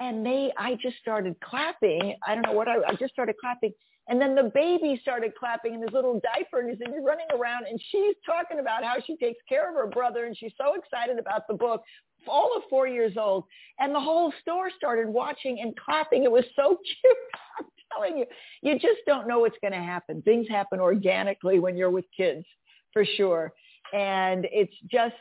And 0.00 0.26
they, 0.26 0.52
I 0.58 0.74
just 0.82 0.96
started 1.00 1.36
clapping. 1.40 2.16
I 2.26 2.34
don't 2.34 2.42
know 2.42 2.52
what 2.52 2.68
I, 2.68 2.76
I 2.86 2.94
just 2.98 3.12
started 3.12 3.36
clapping. 3.40 3.72
And 4.08 4.20
then 4.20 4.34
the 4.34 4.50
baby 4.54 4.98
started 5.00 5.32
clapping 5.38 5.74
in 5.74 5.80
his 5.80 5.92
little 5.92 6.20
diaper 6.20 6.60
and 6.60 6.68
he's 6.68 6.78
running 7.02 7.26
around 7.32 7.66
and 7.66 7.80
she's 7.90 8.14
talking 8.26 8.58
about 8.58 8.84
how 8.84 8.96
she 9.06 9.16
takes 9.16 9.38
care 9.48 9.68
of 9.68 9.76
her 9.76 9.86
brother 9.86 10.26
and 10.26 10.36
she's 10.36 10.52
so 10.58 10.74
excited 10.74 11.18
about 11.18 11.46
the 11.48 11.54
book, 11.54 11.82
all 12.28 12.54
of 12.56 12.64
four 12.68 12.86
years 12.86 13.14
old. 13.16 13.44
And 13.78 13.94
the 13.94 14.00
whole 14.00 14.32
store 14.42 14.68
started 14.76 15.08
watching 15.08 15.60
and 15.60 15.74
clapping. 15.76 16.24
It 16.24 16.30
was 16.30 16.44
so 16.54 16.76
cute. 17.02 17.16
I'm 17.58 17.66
telling 17.92 18.18
you, 18.18 18.26
you 18.62 18.74
just 18.74 19.00
don't 19.06 19.26
know 19.26 19.38
what's 19.38 19.56
going 19.62 19.72
to 19.72 19.78
happen. 19.78 20.20
Things 20.22 20.48
happen 20.50 20.80
organically 20.80 21.60
when 21.60 21.76
you're 21.76 21.90
with 21.90 22.04
kids, 22.14 22.44
for 22.92 23.06
sure 23.16 23.54
and 23.92 24.46
it's 24.50 24.74
just 24.90 25.14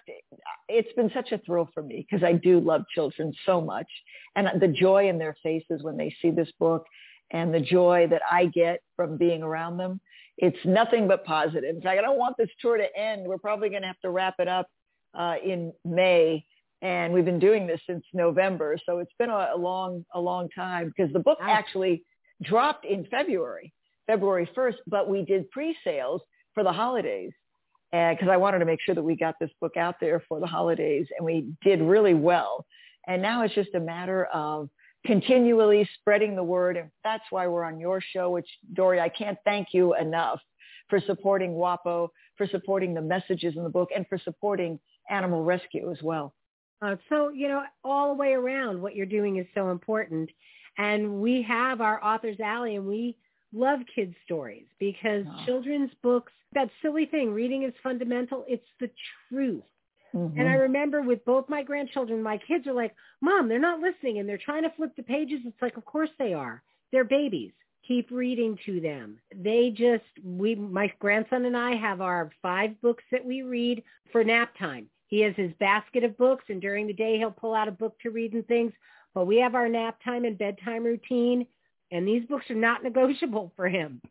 it's 0.70 0.92
been 0.94 1.12
such 1.14 1.32
a 1.32 1.38
thrill 1.40 1.70
for 1.74 1.84
me 1.84 2.06
because 2.10 2.24
I 2.24 2.34
do 2.34 2.60
love 2.60 2.84
children 2.94 3.34
so 3.46 3.62
much 3.62 3.88
and 4.36 4.62
the 4.62 4.68
joy 4.68 5.10
in 5.10 5.18
their 5.18 5.36
faces 5.44 5.84
when 5.84 5.98
they 5.98 6.16
see 6.22 6.32
this 6.32 6.50
book 6.60 6.86
and 7.32 7.54
the 7.54 7.60
joy 7.60 8.08
that 8.10 8.22
I 8.32 8.46
get 8.46 8.82
from 8.96 9.18
being 9.18 9.44
around 9.44 9.78
them 9.78 10.00
it's 10.38 10.58
nothing 10.66 11.08
but 11.08 11.26
positive. 11.26 11.76
In 11.76 11.82
fact, 11.82 12.00
I 12.00 12.02
don't 12.02 12.18
want 12.18 12.38
this 12.38 12.50
tour 12.60 12.78
to 12.78 12.98
end. 12.98 13.26
We're 13.28 13.38
probably 13.38 13.70
going 13.70 13.82
to 13.82 13.88
have 13.88 14.00
to 14.02 14.10
wrap 14.10 14.36
it 14.40 14.48
up 14.48 14.68
uh, 15.14 15.36
in 15.44 15.74
May. 15.86 16.46
And 16.82 17.14
we've 17.14 17.26
been 17.26 17.40
doing 17.40 17.68
this 17.68 17.80
since 17.88 18.04
November. 18.14 18.78
So 18.86 19.00
it's 19.00 19.14
been 19.20 19.30
a, 19.30 19.52
a 19.56 19.58
long, 19.58 20.06
a 20.14 20.20
long 20.20 20.50
time 20.50 20.92
because 20.96 21.14
the 21.14 21.20
book 21.20 21.38
actually 21.42 22.04
dropped 22.42 22.86
in 22.86 23.06
February, 23.06 23.74
February 24.08 24.50
1st, 24.56 24.76
but 24.88 25.08
we 25.08 25.24
did 25.24 25.50
pre-sales 25.52 26.22
for 26.54 26.64
the 26.64 26.74
holidays 26.74 27.32
because 27.94 28.28
I 28.28 28.38
wanted 28.38 28.58
to 28.58 28.66
make 28.66 28.82
sure 28.82 28.96
that 28.96 29.04
we 29.04 29.16
got 29.16 29.36
this 29.40 29.52
book 29.62 29.78
out 29.78 30.00
there 30.00 30.24
for 30.28 30.40
the 30.40 30.48
holidays 30.48 31.06
and 31.16 31.24
we 31.24 31.54
did 31.62 31.80
really 31.80 32.16
well. 32.16 32.66
And 33.06 33.22
now 33.22 33.44
it's 33.44 33.54
just 33.54 33.76
a 33.76 33.80
matter 33.80 34.26
of 34.34 34.68
continually 35.06 35.88
spreading 36.00 36.36
the 36.36 36.44
word. 36.44 36.76
And 36.76 36.90
that's 37.04 37.24
why 37.30 37.46
we're 37.46 37.64
on 37.64 37.80
your 37.80 38.02
show, 38.02 38.32
which 38.32 38.48
Dory, 38.74 39.00
I 39.00 39.10
can't 39.10 39.38
thank 39.46 39.68
you 39.74 39.96
enough 39.96 40.40
for 40.90 41.00
supporting 41.06 41.54
Guapo, 41.54 42.12
for 42.36 42.48
supporting 42.48 42.96
the 42.96 43.02
messages 43.02 43.56
in 43.56 43.64
the 43.64 43.70
book, 43.70 43.90
and 43.96 44.08
for 44.08 44.18
supporting 44.18 44.80
animal 45.12 45.44
rescue 45.44 45.92
as 45.92 46.02
well. 46.02 46.34
Uh, 46.82 46.96
so, 47.10 47.30
you 47.30 47.48
know, 47.48 47.62
all 47.84 48.10
the 48.10 48.20
way 48.20 48.34
around, 48.34 48.82
what 48.82 48.96
you're 48.96 49.06
doing 49.06 49.38
is 49.38 49.46
so 49.54 49.70
important. 49.70 50.32
And 50.80 51.22
we 51.22 51.44
have 51.44 51.80
our 51.80 52.04
Authors 52.04 52.40
Alley, 52.40 52.76
and 52.76 52.88
we 52.88 53.18
love 53.54 53.80
kids' 53.94 54.16
stories 54.26 54.66
because 54.80 55.26
oh. 55.28 55.46
children's 55.46 55.92
books, 56.02 56.32
that 56.54 56.70
silly 56.82 57.06
thing, 57.06 57.34
reading 57.34 57.64
is 57.64 57.74
fundamental. 57.82 58.46
It's 58.48 58.68
the 58.80 58.90
truth. 59.30 59.64
Mm-hmm. 60.16 60.40
And 60.40 60.50
I 60.50 60.54
remember 60.54 61.02
with 61.02 61.26
both 61.26 61.50
my 61.50 61.64
grandchildren, 61.64 62.22
my 62.22 62.38
kids 62.38 62.68
are 62.68 62.74
like, 62.74 62.94
Mom, 63.22 63.48
they're 63.48 63.60
not 63.60 63.80
listening 63.80 64.20
and 64.20 64.30
they're 64.30 64.38
trying 64.38 64.64
to 64.64 64.72
flip 64.76 64.96
the 64.96 65.04
pages. 65.04 65.40
It's 65.46 65.62
like, 65.62 65.78
of 65.78 65.86
course 65.86 66.10
they 66.20 66.34
are. 66.34 66.62
They're 66.92 67.04
babies. 67.04 67.52
Keep 67.88 68.12
reading 68.12 68.58
to 68.66 68.80
them. 68.80 69.18
They 69.36 69.72
just, 69.72 70.04
we, 70.24 70.56
my 70.56 70.94
grandson 71.00 71.46
and 71.46 71.58
I 71.58 71.76
have 71.76 72.00
our 72.00 72.32
five 72.42 72.80
books 72.82 73.04
that 73.12 73.26
we 73.26 73.42
read 73.42 73.84
for 74.12 74.24
nap 74.24 74.58
time. 74.58 74.88
He 75.08 75.22
has 75.22 75.36
his 75.36 75.52
basket 75.60 76.04
of 76.04 76.18
books 76.18 76.46
and 76.50 76.62
during 76.62 76.88
the 76.88 76.94
day 76.94 77.18
he'll 77.18 77.32
pull 77.32 77.54
out 77.54 77.68
a 77.68 77.72
book 77.72 78.00
to 78.02 78.12
read 78.12 78.34
and 78.34 78.48
things. 78.48 78.72
But 79.14 79.26
we 79.26 79.38
have 79.38 79.56
our 79.56 79.68
nap 79.68 79.98
time 80.04 80.26
and 80.26 80.38
bedtime 80.38 80.84
routine 80.84 81.46
and 81.94 82.08
these 82.08 82.26
books 82.26 82.50
are 82.50 82.56
not 82.56 82.84
negotiable 82.84 83.54
for 83.56 83.70
him. 83.70 84.02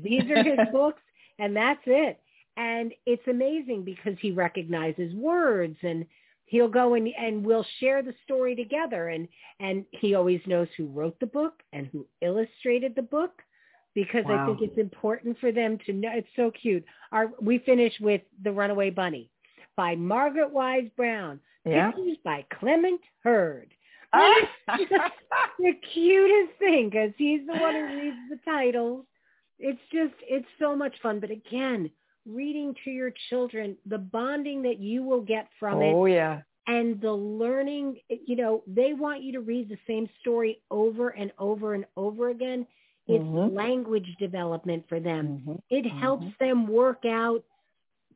These 0.00 0.30
are 0.30 0.44
his 0.44 0.58
books 0.72 1.02
and 1.40 1.56
that's 1.56 1.80
it. 1.86 2.20
And 2.56 2.92
it's 3.06 3.26
amazing 3.26 3.84
because 3.84 4.14
he 4.20 4.30
recognizes 4.30 5.14
words 5.14 5.76
and 5.82 6.04
he'll 6.44 6.68
go 6.68 6.94
and, 6.94 7.08
and 7.18 7.44
we'll 7.44 7.66
share 7.78 8.02
the 8.02 8.14
story 8.24 8.54
together. 8.54 9.08
And, 9.08 9.26
and 9.58 9.84
he 9.90 10.14
always 10.14 10.40
knows 10.46 10.68
who 10.76 10.86
wrote 10.86 11.18
the 11.18 11.26
book 11.26 11.54
and 11.72 11.86
who 11.86 12.06
illustrated 12.20 12.94
the 12.94 13.02
book 13.02 13.42
because 13.94 14.24
wow. 14.26 14.42
I 14.42 14.46
think 14.46 14.60
it's 14.60 14.78
important 14.78 15.38
for 15.38 15.50
them 15.50 15.78
to 15.86 15.92
know. 15.92 16.10
It's 16.12 16.28
so 16.36 16.50
cute. 16.50 16.84
Our, 17.10 17.30
we 17.40 17.58
finish 17.58 17.94
with 18.00 18.20
The 18.44 18.52
Runaway 18.52 18.90
Bunny 18.90 19.30
by 19.76 19.96
Margaret 19.96 20.50
Wise 20.50 20.88
Brown. 20.96 21.40
Yeah. 21.64 21.90
Pictures 21.90 22.18
by 22.24 22.44
Clement 22.58 23.00
Hurd. 23.22 23.72
the 24.12 25.72
cutest 25.92 26.58
thing 26.58 26.90
because 26.90 27.12
he's 27.16 27.46
the 27.46 27.54
one 27.54 27.74
who 27.74 27.86
reads 27.86 28.16
the 28.30 28.38
titles. 28.44 29.04
It's 29.58 29.80
just, 29.92 30.14
it's 30.22 30.46
so 30.58 30.74
much 30.74 30.94
fun. 31.02 31.20
But 31.20 31.30
again, 31.30 31.90
reading 32.26 32.74
to 32.84 32.90
your 32.90 33.12
children, 33.28 33.76
the 33.86 33.98
bonding 33.98 34.62
that 34.62 34.78
you 34.78 35.02
will 35.02 35.20
get 35.20 35.48
from 35.58 35.78
oh, 35.78 35.80
it. 35.80 35.92
Oh, 35.92 36.06
yeah. 36.06 36.40
And 36.66 37.00
the 37.00 37.12
learning, 37.12 37.96
you 38.08 38.36
know, 38.36 38.62
they 38.66 38.92
want 38.92 39.22
you 39.22 39.32
to 39.32 39.40
read 39.40 39.68
the 39.68 39.78
same 39.86 40.08
story 40.20 40.60
over 40.70 41.10
and 41.10 41.32
over 41.38 41.74
and 41.74 41.84
over 41.96 42.30
again. 42.30 42.66
It's 43.08 43.24
mm-hmm. 43.24 43.56
language 43.56 44.06
development 44.20 44.84
for 44.88 45.00
them. 45.00 45.40
Mm-hmm. 45.40 45.54
It 45.70 45.86
mm-hmm. 45.86 45.98
helps 45.98 46.26
them 46.38 46.68
work 46.68 47.04
out 47.04 47.42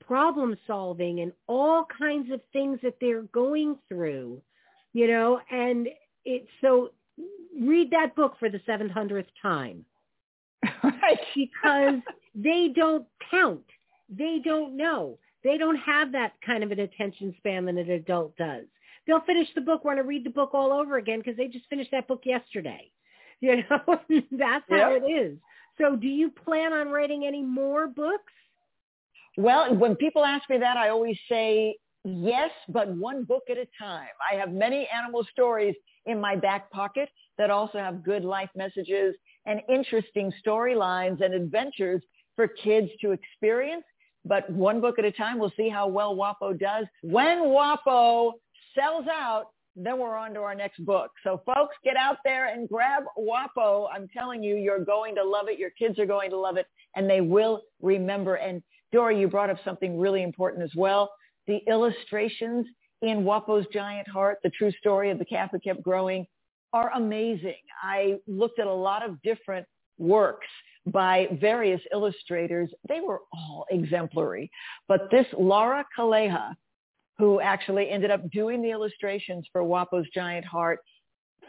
problem 0.06 0.56
solving 0.66 1.20
and 1.20 1.32
all 1.46 1.86
kinds 1.98 2.30
of 2.30 2.40
things 2.52 2.78
that 2.82 2.96
they're 3.00 3.22
going 3.22 3.76
through, 3.88 4.40
you 4.94 5.06
know, 5.06 5.40
and 5.50 5.88
it, 6.24 6.46
so 6.62 6.90
read 7.60 7.90
that 7.90 8.16
book 8.16 8.36
for 8.38 8.48
the 8.48 8.60
700th 8.60 9.26
time. 9.42 9.84
Right. 10.82 11.18
because 11.36 12.00
they 12.34 12.72
don't 12.74 13.06
count 13.30 13.64
they 14.08 14.40
don't 14.44 14.76
know. 14.76 15.18
They 15.42 15.58
don't 15.58 15.76
have 15.76 16.12
that 16.12 16.32
kind 16.44 16.64
of 16.64 16.70
an 16.70 16.80
attention 16.80 17.34
span 17.38 17.64
that 17.66 17.76
an 17.76 17.90
adult 17.90 18.36
does. 18.36 18.64
They'll 19.06 19.20
finish 19.20 19.48
the 19.54 19.60
book, 19.60 19.84
want 19.84 19.98
to 19.98 20.02
read 20.02 20.24
the 20.24 20.30
book 20.30 20.50
all 20.54 20.72
over 20.72 20.96
again 20.96 21.18
because 21.18 21.36
they 21.36 21.48
just 21.48 21.68
finished 21.68 21.90
that 21.92 22.08
book 22.08 22.22
yesterday. 22.24 22.90
You 23.40 23.56
know, 23.56 24.00
that's 24.30 24.64
how 24.70 24.92
yep. 24.92 25.02
it 25.02 25.10
is. 25.10 25.36
So 25.76 25.96
do 25.96 26.06
you 26.06 26.30
plan 26.30 26.72
on 26.72 26.88
writing 26.88 27.26
any 27.26 27.42
more 27.42 27.88
books? 27.88 28.32
Well, 29.36 29.74
when 29.74 29.96
people 29.96 30.24
ask 30.24 30.48
me 30.48 30.56
that, 30.58 30.78
I 30.78 30.88
always 30.88 31.18
say 31.28 31.76
yes, 32.04 32.50
but 32.68 32.88
one 32.88 33.24
book 33.24 33.44
at 33.50 33.56
a 33.56 33.66
time. 33.78 34.08
I 34.30 34.36
have 34.36 34.52
many 34.52 34.88
animal 34.94 35.26
stories 35.32 35.74
in 36.06 36.20
my 36.20 36.36
back 36.36 36.70
pocket 36.70 37.08
that 37.38 37.50
also 37.50 37.78
have 37.78 38.04
good 38.04 38.24
life 38.24 38.50
messages 38.54 39.14
and 39.46 39.60
interesting 39.68 40.32
storylines 40.46 41.22
and 41.22 41.34
adventures 41.34 42.02
for 42.36 42.48
kids 42.48 42.88
to 43.00 43.12
experience 43.12 43.84
but 44.24 44.48
one 44.50 44.80
book 44.80 44.98
at 44.98 45.04
a 45.04 45.12
time. 45.12 45.38
We'll 45.38 45.52
see 45.56 45.68
how 45.68 45.86
well 45.86 46.14
Guapo 46.14 46.52
does. 46.54 46.86
When 47.02 47.44
Guapo 47.44 48.34
sells 48.74 49.06
out, 49.06 49.46
then 49.76 49.98
we're 49.98 50.16
on 50.16 50.32
to 50.34 50.40
our 50.40 50.54
next 50.54 50.84
book. 50.84 51.10
So 51.24 51.42
folks, 51.44 51.74
get 51.84 51.96
out 51.96 52.18
there 52.24 52.48
and 52.52 52.68
grab 52.68 53.02
Guapo. 53.16 53.88
I'm 53.92 54.08
telling 54.08 54.42
you, 54.42 54.56
you're 54.56 54.84
going 54.84 55.14
to 55.16 55.24
love 55.24 55.48
it. 55.48 55.58
Your 55.58 55.70
kids 55.70 55.98
are 55.98 56.06
going 56.06 56.30
to 56.30 56.38
love 56.38 56.56
it 56.56 56.66
and 56.96 57.10
they 57.10 57.20
will 57.20 57.62
remember. 57.82 58.36
And 58.36 58.62
Dory, 58.92 59.18
you 59.18 59.28
brought 59.28 59.50
up 59.50 59.58
something 59.64 59.98
really 59.98 60.22
important 60.22 60.62
as 60.62 60.70
well. 60.76 61.10
The 61.46 61.60
illustrations 61.68 62.66
in 63.02 63.22
Guapo's 63.22 63.66
Giant 63.72 64.08
Heart, 64.08 64.38
the 64.42 64.50
true 64.50 64.72
story 64.80 65.10
of 65.10 65.18
the 65.18 65.24
calf 65.24 65.50
who 65.52 65.58
kept 65.60 65.82
growing, 65.82 66.26
are 66.72 66.90
amazing. 66.94 67.60
I 67.82 68.18
looked 68.26 68.58
at 68.58 68.66
a 68.66 68.72
lot 68.72 69.04
of 69.04 69.20
different 69.22 69.66
works 69.98 70.46
by 70.86 71.28
various 71.40 71.80
illustrators. 71.92 72.70
They 72.88 73.00
were 73.00 73.20
all 73.32 73.66
exemplary. 73.70 74.50
But 74.88 75.10
this 75.10 75.26
Laura 75.38 75.84
Kaleha, 75.96 76.54
who 77.18 77.40
actually 77.40 77.90
ended 77.90 78.10
up 78.10 78.28
doing 78.30 78.60
the 78.60 78.70
illustrations 78.70 79.46
for 79.52 79.62
Guapo's 79.62 80.08
Giant 80.12 80.44
Heart, 80.44 80.80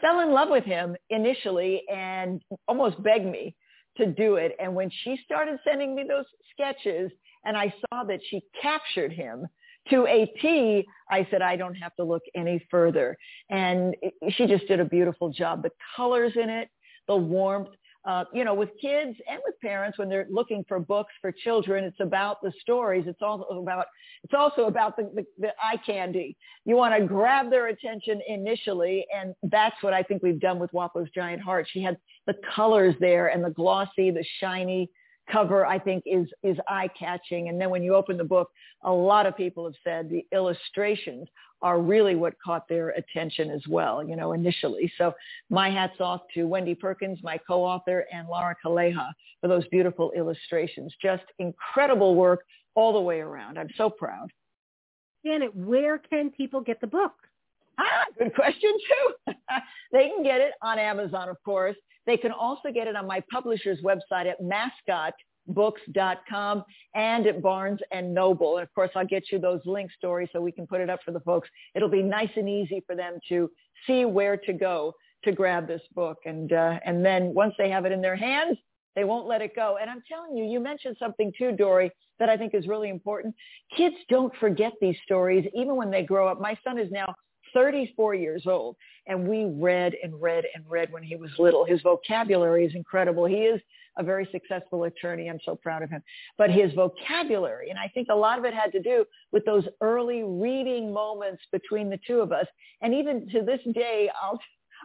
fell 0.00 0.20
in 0.20 0.30
love 0.30 0.48
with 0.50 0.64
him 0.64 0.96
initially 1.10 1.82
and 1.88 2.40
almost 2.68 3.02
begged 3.02 3.26
me 3.26 3.56
to 3.96 4.06
do 4.06 4.36
it. 4.36 4.54
And 4.60 4.74
when 4.74 4.90
she 5.02 5.18
started 5.24 5.58
sending 5.64 5.94
me 5.94 6.04
those 6.06 6.26
sketches 6.52 7.10
and 7.44 7.56
I 7.56 7.72
saw 7.80 8.04
that 8.04 8.20
she 8.28 8.42
captured 8.60 9.12
him 9.12 9.46
to 9.90 10.06
a 10.06 10.26
T, 10.40 10.86
I 11.10 11.26
said, 11.30 11.42
I 11.42 11.56
don't 11.56 11.74
have 11.74 11.94
to 11.96 12.04
look 12.04 12.22
any 12.34 12.64
further. 12.70 13.16
And 13.50 13.94
she 14.30 14.46
just 14.46 14.66
did 14.66 14.80
a 14.80 14.84
beautiful 14.84 15.30
job. 15.30 15.62
The 15.62 15.70
colors 15.96 16.32
in 16.36 16.48
it, 16.48 16.68
the 17.06 17.16
warmth, 17.16 17.68
uh, 18.06 18.24
you 18.32 18.44
know, 18.44 18.54
with 18.54 18.70
kids 18.80 19.16
and 19.28 19.40
with 19.44 19.58
parents 19.60 19.98
when 19.98 20.08
they're 20.08 20.28
looking 20.30 20.64
for 20.68 20.78
books 20.78 21.12
for 21.20 21.32
children, 21.32 21.82
it's 21.82 21.98
about 21.98 22.40
the 22.40 22.52
stories. 22.60 23.04
It's 23.08 23.20
also 23.20 23.46
about 23.60 23.86
it's 24.22 24.34
also 24.34 24.66
about 24.66 24.96
the, 24.96 25.10
the, 25.14 25.24
the 25.38 25.48
eye 25.60 25.76
candy. 25.84 26.36
You 26.64 26.76
want 26.76 26.96
to 26.96 27.04
grab 27.04 27.50
their 27.50 27.66
attention 27.66 28.20
initially, 28.28 29.06
and 29.14 29.34
that's 29.44 29.74
what 29.80 29.92
I 29.92 30.04
think 30.04 30.22
we've 30.22 30.38
done 30.38 30.60
with 30.60 30.70
Guapo's 30.70 31.10
Giant 31.12 31.42
Heart. 31.42 31.66
She 31.72 31.82
had 31.82 31.96
the 32.28 32.34
colors 32.54 32.94
there 33.00 33.26
and 33.28 33.44
the 33.44 33.50
glossy, 33.50 34.12
the 34.12 34.24
shiny 34.40 34.88
cover. 35.30 35.66
I 35.66 35.78
think 35.78 36.04
is 36.06 36.26
is 36.42 36.56
eye 36.68 36.88
catching, 36.98 37.48
and 37.48 37.60
then 37.60 37.70
when 37.70 37.82
you 37.82 37.94
open 37.94 38.16
the 38.16 38.24
book, 38.24 38.50
a 38.82 38.92
lot 38.92 39.26
of 39.26 39.36
people 39.36 39.64
have 39.64 39.74
said 39.84 40.08
the 40.08 40.26
illustrations 40.32 41.28
are 41.62 41.80
really 41.80 42.14
what 42.14 42.34
caught 42.44 42.68
their 42.68 42.90
attention 42.90 43.50
as 43.50 43.62
well, 43.68 44.06
you 44.06 44.14
know, 44.14 44.32
initially. 44.32 44.92
So 44.98 45.14
my 45.48 45.70
hat's 45.70 46.00
off 46.00 46.20
to 46.34 46.44
Wendy 46.44 46.74
Perkins, 46.74 47.18
my 47.22 47.38
co-author, 47.38 48.04
and 48.12 48.28
Laura 48.28 48.54
Kaleha 48.64 49.10
for 49.40 49.48
those 49.48 49.66
beautiful 49.68 50.12
illustrations. 50.12 50.94
Just 51.00 51.24
incredible 51.38 52.14
work 52.14 52.40
all 52.74 52.92
the 52.92 53.00
way 53.00 53.20
around. 53.20 53.58
I'm 53.58 53.70
so 53.76 53.88
proud. 53.88 54.30
Janet, 55.24 55.54
where 55.56 55.98
can 55.98 56.30
people 56.30 56.60
get 56.60 56.80
the 56.80 56.86
book? 56.86 57.12
Ah, 57.78 58.04
good 58.18 58.34
question 58.34 58.72
too. 58.72 59.32
they 59.92 60.08
can 60.08 60.22
get 60.22 60.40
it 60.40 60.52
on 60.62 60.78
Amazon, 60.78 61.28
of 61.28 61.36
course. 61.42 61.76
They 62.06 62.16
can 62.16 62.32
also 62.32 62.70
get 62.72 62.86
it 62.86 62.96
on 62.96 63.06
my 63.06 63.22
publisher's 63.30 63.80
website 63.82 64.26
at 64.26 64.40
mascotbooks.com 64.40 66.64
and 66.94 67.26
at 67.26 67.42
Barnes 67.42 67.80
and 67.90 68.14
Noble. 68.14 68.58
And 68.58 68.62
of 68.62 68.72
course, 68.74 68.90
I'll 68.94 69.06
get 69.06 69.24
you 69.30 69.38
those 69.38 69.60
link 69.64 69.90
stories 69.92 70.28
so 70.32 70.40
we 70.40 70.52
can 70.52 70.66
put 70.66 70.80
it 70.80 70.88
up 70.88 71.00
for 71.04 71.12
the 71.12 71.20
folks. 71.20 71.48
It'll 71.74 71.88
be 71.88 72.02
nice 72.02 72.30
and 72.36 72.48
easy 72.48 72.82
for 72.86 72.94
them 72.94 73.18
to 73.28 73.50
see 73.86 74.04
where 74.04 74.36
to 74.36 74.52
go 74.52 74.94
to 75.24 75.32
grab 75.32 75.66
this 75.66 75.82
book. 75.94 76.18
And, 76.24 76.52
uh, 76.52 76.78
and 76.84 77.04
then 77.04 77.34
once 77.34 77.54
they 77.58 77.70
have 77.70 77.84
it 77.84 77.92
in 77.92 78.00
their 78.00 78.16
hands, 78.16 78.56
they 78.94 79.04
won't 79.04 79.26
let 79.26 79.42
it 79.42 79.54
go. 79.54 79.76
And 79.80 79.90
I'm 79.90 80.02
telling 80.08 80.36
you, 80.36 80.44
you 80.44 80.58
mentioned 80.58 80.96
something 80.98 81.30
too, 81.36 81.52
Dory, 81.52 81.90
that 82.18 82.30
I 82.30 82.36
think 82.36 82.54
is 82.54 82.66
really 82.66 82.88
important. 82.88 83.34
Kids 83.76 83.96
don't 84.08 84.34
forget 84.36 84.72
these 84.80 84.96
stories 85.04 85.46
even 85.54 85.76
when 85.76 85.90
they 85.90 86.02
grow 86.02 86.28
up. 86.28 86.40
My 86.40 86.56
son 86.64 86.78
is 86.78 86.90
now 86.90 87.14
34 87.52 88.14
years 88.14 88.44
old 88.46 88.76
and 89.06 89.26
we 89.26 89.44
read 89.44 89.94
and 90.02 90.20
read 90.20 90.44
and 90.54 90.64
read 90.68 90.92
when 90.92 91.02
he 91.02 91.16
was 91.16 91.30
little. 91.38 91.64
His 91.64 91.80
vocabulary 91.82 92.64
is 92.64 92.74
incredible. 92.74 93.24
He 93.24 93.42
is 93.42 93.60
a 93.98 94.02
very 94.02 94.28
successful 94.30 94.84
attorney. 94.84 95.28
I'm 95.28 95.40
so 95.44 95.54
proud 95.56 95.82
of 95.82 95.90
him. 95.90 96.02
But 96.36 96.50
his 96.50 96.72
vocabulary, 96.74 97.70
and 97.70 97.78
I 97.78 97.88
think 97.88 98.08
a 98.10 98.14
lot 98.14 98.38
of 98.38 98.44
it 98.44 98.52
had 98.52 98.72
to 98.72 98.80
do 98.80 99.04
with 99.32 99.44
those 99.44 99.64
early 99.80 100.22
reading 100.22 100.92
moments 100.92 101.42
between 101.52 101.88
the 101.88 101.98
two 102.06 102.20
of 102.20 102.32
us. 102.32 102.46
And 102.82 102.92
even 102.92 103.28
to 103.30 103.42
this 103.42 103.60
day, 103.74 104.10
I'll, 104.20 104.38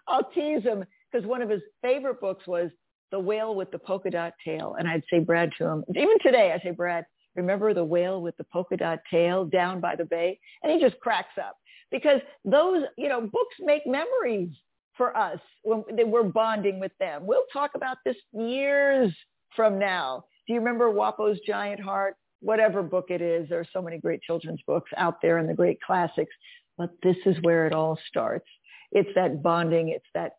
I'll 0.07 0.31
tease 0.31 0.63
him 0.63 0.85
because 1.11 1.27
one 1.27 1.41
of 1.41 1.49
his 1.49 1.61
favorite 1.81 2.21
books 2.21 2.47
was 2.47 2.69
The 3.11 3.19
Whale 3.19 3.55
with 3.55 3.71
the 3.71 3.79
Polka 3.79 4.09
Dot 4.09 4.33
Tail. 4.45 4.75
And 4.79 4.87
I'd 4.87 5.03
say, 5.09 5.19
Brad, 5.19 5.51
to 5.57 5.65
him, 5.65 5.83
even 5.89 6.17
today, 6.23 6.53
I 6.53 6.63
say, 6.63 6.71
Brad, 6.71 7.05
remember 7.35 7.73
the 7.73 7.83
whale 7.83 8.21
with 8.21 8.35
the 8.37 8.43
polka 8.43 8.75
dot 8.77 8.99
tail 9.09 9.45
down 9.45 9.79
by 9.79 9.95
the 9.95 10.05
bay? 10.05 10.39
And 10.63 10.71
he 10.71 10.79
just 10.79 10.99
cracks 10.99 11.37
up 11.37 11.57
because 11.91 12.21
those, 12.45 12.83
you 12.97 13.09
know, 13.09 13.21
books 13.21 13.55
make 13.59 13.85
memories 13.85 14.49
for 14.95 15.15
us 15.15 15.39
when 15.63 15.83
we're 16.09 16.23
bonding 16.23 16.79
with 16.79 16.91
them. 16.99 17.25
We'll 17.25 17.45
talk 17.51 17.71
about 17.75 17.97
this 18.05 18.17
years 18.33 19.13
from 19.55 19.79
now. 19.79 20.25
Do 20.47 20.53
you 20.53 20.59
remember 20.59 20.91
Guapo's 20.91 21.39
Giant 21.45 21.79
Heart? 21.79 22.15
Whatever 22.39 22.81
book 22.81 23.05
it 23.09 23.21
is, 23.21 23.47
there 23.49 23.59
are 23.59 23.67
so 23.71 23.81
many 23.81 23.99
great 23.99 24.21
children's 24.21 24.61
books 24.65 24.89
out 24.97 25.21
there 25.21 25.37
and 25.37 25.47
the 25.47 25.53
great 25.53 25.79
classics. 25.81 26.33
But 26.77 26.89
this 27.03 27.17
is 27.25 27.35
where 27.41 27.67
it 27.67 27.73
all 27.73 27.99
starts. 28.07 28.47
It's 28.91 29.09
that 29.15 29.43
bonding. 29.43 29.89
It's 29.89 30.05
that 30.13 30.33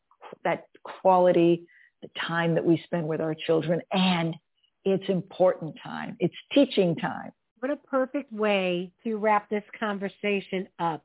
that 0.44 0.64
quality, 0.82 1.66
the 2.00 2.08
time 2.18 2.54
that 2.54 2.64
we 2.64 2.80
spend 2.84 3.06
with 3.06 3.20
our 3.20 3.34
children, 3.34 3.80
and 3.92 4.34
it's 4.84 5.08
important 5.08 5.76
time. 5.82 6.16
It's 6.18 6.34
teaching 6.52 6.96
time. 6.96 7.32
What 7.60 7.70
a 7.70 7.76
perfect 7.76 8.32
way 8.32 8.90
to 9.04 9.16
wrap 9.16 9.48
this 9.48 9.62
conversation 9.78 10.68
up. 10.78 11.04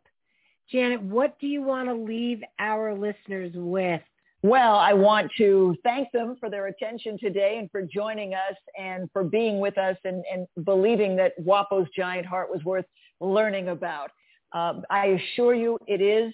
Janet, 0.71 1.01
what 1.01 1.39
do 1.39 1.47
you 1.47 1.61
want 1.61 1.87
to 1.87 1.93
leave 1.93 2.41
our 2.59 2.93
listeners 2.93 3.51
with? 3.55 4.01
Well, 4.43 4.75
I 4.75 4.93
want 4.93 5.31
to 5.37 5.75
thank 5.83 6.11
them 6.11 6.35
for 6.39 6.49
their 6.49 6.67
attention 6.67 7.17
today 7.17 7.57
and 7.57 7.71
for 7.71 7.81
joining 7.81 8.33
us 8.33 8.55
and 8.77 9.09
for 9.11 9.23
being 9.23 9.59
with 9.59 9.77
us 9.77 9.97
and, 10.03 10.23
and 10.31 10.47
believing 10.65 11.15
that 11.15 11.33
Guapo's 11.43 11.87
Giant 11.95 12.27
Heart 12.27 12.49
was 12.51 12.63
worth 12.63 12.85
learning 13.19 13.69
about. 13.69 14.11
Um, 14.53 14.83
I 14.89 15.07
assure 15.07 15.55
you 15.55 15.79
it 15.87 16.01
is. 16.01 16.33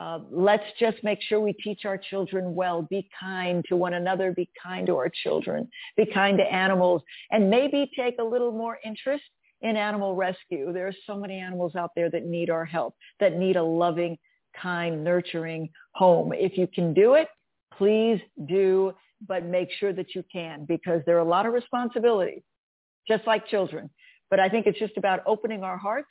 Uh, 0.00 0.20
let's 0.30 0.64
just 0.80 0.96
make 1.04 1.18
sure 1.20 1.40
we 1.40 1.52
teach 1.52 1.84
our 1.84 1.98
children 1.98 2.54
well. 2.54 2.82
Be 2.82 3.08
kind 3.18 3.64
to 3.68 3.76
one 3.76 3.94
another. 3.94 4.32
Be 4.32 4.48
kind 4.60 4.86
to 4.86 4.96
our 4.96 5.10
children. 5.22 5.68
Be 5.96 6.06
kind 6.06 6.38
to 6.38 6.44
animals. 6.44 7.02
And 7.30 7.50
maybe 7.50 7.90
take 7.94 8.16
a 8.18 8.24
little 8.24 8.52
more 8.52 8.78
interest 8.84 9.24
in 9.62 9.76
animal 9.76 10.14
rescue. 10.14 10.72
There 10.72 10.86
are 10.86 10.94
so 11.06 11.16
many 11.16 11.38
animals 11.38 11.74
out 11.76 11.90
there 11.96 12.10
that 12.10 12.26
need 12.26 12.50
our 12.50 12.64
help, 12.64 12.94
that 13.20 13.36
need 13.36 13.56
a 13.56 13.62
loving, 13.62 14.18
kind, 14.60 15.02
nurturing 15.02 15.70
home. 15.94 16.32
If 16.34 16.58
you 16.58 16.66
can 16.66 16.92
do 16.92 17.14
it, 17.14 17.28
please 17.76 18.20
do, 18.46 18.92
but 19.26 19.44
make 19.44 19.68
sure 19.78 19.92
that 19.92 20.14
you 20.14 20.24
can 20.30 20.64
because 20.66 21.02
there 21.06 21.16
are 21.16 21.20
a 21.20 21.28
lot 21.28 21.46
of 21.46 21.52
responsibilities, 21.52 22.42
just 23.08 23.26
like 23.26 23.46
children. 23.46 23.88
But 24.30 24.40
I 24.40 24.48
think 24.48 24.66
it's 24.66 24.78
just 24.78 24.96
about 24.96 25.20
opening 25.26 25.62
our 25.62 25.76
hearts 25.76 26.10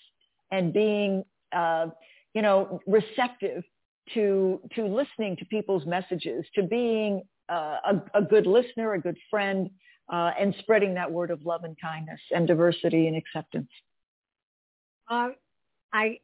and 0.52 0.74
being, 0.74 1.24
uh, 1.52 1.88
you 2.34 2.42
know, 2.42 2.80
receptive 2.88 3.64
to 4.14 4.62
to 4.76 4.86
listening 4.88 5.36
to 5.38 5.46
people's 5.46 5.86
messages, 5.86 6.46
to 6.56 6.64
being 6.64 7.22
uh, 7.50 7.78
a, 7.86 8.02
a 8.16 8.22
good 8.22 8.48
listener, 8.48 8.94
a 8.94 9.00
good 9.00 9.18
friend, 9.30 9.70
uh, 10.12 10.32
and 10.40 10.54
spreading 10.60 10.94
that 10.96 11.12
word 11.12 11.32
of 11.32 11.46
love 11.46 11.64
and 11.64 11.76
kindness 11.82 12.20
and 12.32 12.48
diversity 12.48 13.08
and 13.08 13.16
acceptance. 13.16 13.70
Uh, 15.10 15.30
I 15.94 16.20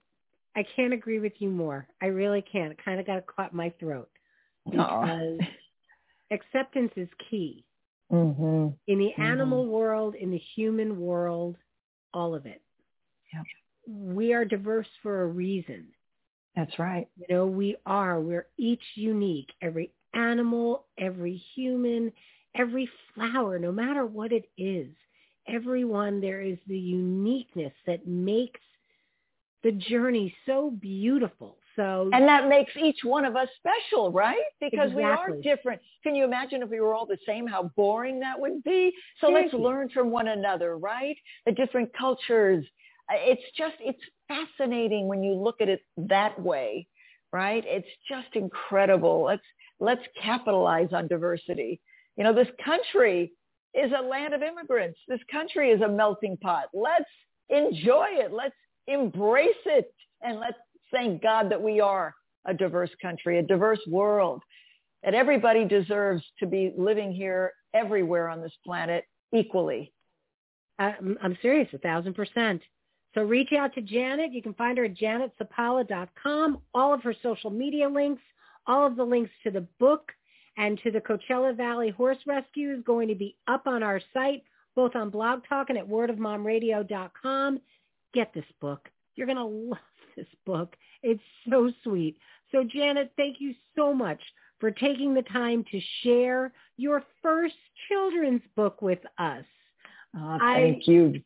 I 0.55 0.65
can't 0.75 0.93
agree 0.93 1.19
with 1.19 1.33
you 1.39 1.49
more. 1.49 1.87
I 2.01 2.07
really 2.07 2.41
can't. 2.41 2.71
It 2.71 2.79
kind 2.83 2.99
of 2.99 3.05
got 3.05 3.25
caught 3.27 3.53
my 3.53 3.71
throat 3.79 4.09
because 4.69 5.39
acceptance 6.31 6.91
is 6.95 7.07
key 7.29 7.63
mm-hmm. 8.11 8.69
in 8.87 8.99
the 8.99 9.05
mm-hmm. 9.05 9.21
animal 9.21 9.67
world, 9.67 10.15
in 10.15 10.31
the 10.31 10.41
human 10.55 10.99
world, 10.99 11.57
all 12.13 12.33
of 12.35 12.45
it. 12.45 12.61
Yep. 13.33 13.43
We 13.87 14.33
are 14.33 14.45
diverse 14.45 14.87
for 15.01 15.21
a 15.21 15.27
reason. 15.27 15.87
That's 16.55 16.79
right. 16.79 17.07
You 17.17 17.25
know, 17.29 17.45
we 17.45 17.77
are. 17.85 18.19
We're 18.19 18.47
each 18.57 18.81
unique. 18.95 19.51
Every 19.61 19.91
animal, 20.13 20.85
every 20.97 21.41
human, 21.55 22.11
every 22.57 22.89
flower, 23.13 23.59
no 23.59 23.71
matter 23.71 24.05
what 24.05 24.31
it 24.31 24.45
is, 24.57 24.87
everyone, 25.47 26.19
there 26.21 26.41
is 26.41 26.57
the 26.67 26.77
uniqueness 26.77 27.73
that 27.85 28.07
makes 28.07 28.59
the 29.63 29.71
journey 29.71 30.33
so 30.45 30.71
beautiful. 30.79 31.57
So 31.75 32.09
And 32.13 32.27
that 32.27 32.47
makes 32.47 32.71
each 32.75 32.99
one 33.03 33.25
of 33.25 33.35
us 33.35 33.47
special, 33.57 34.11
right? 34.11 34.37
Because 34.59 34.91
exactly. 34.91 35.03
we 35.03 35.03
are 35.03 35.55
different. 35.55 35.81
Can 36.03 36.15
you 36.15 36.23
imagine 36.23 36.63
if 36.63 36.69
we 36.69 36.79
were 36.79 36.95
all 36.95 37.05
the 37.05 37.17
same, 37.25 37.45
how 37.47 37.71
boring 37.75 38.19
that 38.21 38.39
would 38.39 38.63
be? 38.63 38.91
So 39.21 39.27
let's 39.27 39.53
learn 39.53 39.89
from 39.89 40.09
one 40.09 40.29
another, 40.29 40.77
right? 40.77 41.15
The 41.45 41.51
different 41.51 41.91
cultures. 41.97 42.65
It's 43.09 43.41
just, 43.57 43.75
it's 43.79 44.01
fascinating 44.27 45.07
when 45.07 45.23
you 45.23 45.33
look 45.33 45.61
at 45.61 45.69
it 45.69 45.81
that 45.97 46.39
way, 46.41 46.87
right? 47.31 47.63
It's 47.67 47.87
just 48.09 48.35
incredible. 48.35 49.23
Let's, 49.23 49.43
let's 49.79 50.01
capitalize 50.21 50.89
on 50.93 51.07
diversity. 51.07 51.79
You 52.17 52.23
know, 52.23 52.33
this 52.33 52.47
country 52.63 53.31
is 53.73 53.91
a 53.97 54.01
land 54.01 54.33
of 54.33 54.41
immigrants. 54.41 54.99
This 55.07 55.19
country 55.31 55.69
is 55.69 55.81
a 55.81 55.87
melting 55.87 56.37
pot. 56.37 56.65
Let's 56.73 57.05
enjoy 57.49 58.07
it. 58.11 58.33
Let's 58.33 58.55
embrace 58.87 59.49
it. 59.65 59.93
And 60.21 60.39
let's 60.39 60.57
thank 60.91 61.21
God 61.21 61.51
that 61.51 61.61
we 61.61 61.79
are 61.79 62.13
a 62.45 62.53
diverse 62.53 62.89
country, 63.01 63.37
a 63.39 63.43
diverse 63.43 63.79
world, 63.87 64.41
that 65.03 65.13
everybody 65.13 65.65
deserves 65.65 66.23
to 66.39 66.47
be 66.47 66.73
living 66.75 67.11
here 67.11 67.53
everywhere 67.73 68.29
on 68.29 68.41
this 68.41 68.53
planet 68.65 69.05
equally. 69.33 69.93
I'm, 70.79 71.17
I'm 71.21 71.37
serious, 71.41 71.67
a 71.73 71.77
thousand 71.77 72.13
percent. 72.13 72.61
So 73.13 73.21
reach 73.23 73.51
out 73.53 73.73
to 73.75 73.81
Janet. 73.81 74.31
You 74.31 74.41
can 74.41 74.53
find 74.53 74.77
her 74.77 74.85
at 74.85 74.95
janetzappala.com. 74.95 76.59
All 76.73 76.93
of 76.93 77.03
her 77.03 77.15
social 77.21 77.49
media 77.49 77.89
links, 77.89 78.21
all 78.65 78.85
of 78.85 78.95
the 78.95 79.03
links 79.03 79.31
to 79.43 79.51
the 79.51 79.67
book 79.79 80.11
and 80.57 80.79
to 80.83 80.91
the 80.91 80.99
Coachella 80.99 81.55
Valley 81.55 81.89
Horse 81.89 82.17
Rescue 82.25 82.73
is 82.73 82.83
going 82.83 83.07
to 83.07 83.15
be 83.15 83.35
up 83.47 83.67
on 83.67 83.83
our 83.83 84.01
site, 84.13 84.43
both 84.75 84.95
on 84.95 85.09
Blog 85.09 85.41
Talk 85.47 85.69
and 85.69 85.77
at 85.77 85.87
wordofmomradio.com. 85.87 87.59
Get 88.13 88.33
this 88.33 88.45
book. 88.59 88.89
You're 89.15 89.27
going 89.27 89.37
to 89.37 89.43
love 89.43 89.77
this 90.15 90.27
book. 90.45 90.75
It's 91.03 91.21
so 91.49 91.71
sweet. 91.83 92.17
So 92.51 92.63
Janet, 92.63 93.11
thank 93.17 93.37
you 93.39 93.53
so 93.75 93.93
much 93.93 94.19
for 94.59 94.71
taking 94.71 95.13
the 95.13 95.21
time 95.23 95.63
to 95.71 95.79
share 96.03 96.51
your 96.77 97.03
first 97.21 97.55
children's 97.87 98.41
book 98.55 98.81
with 98.81 98.99
us. 99.19 99.45
Oh, 100.15 100.37
thank 100.39 100.83
I, 100.87 100.91
you. 100.91 101.21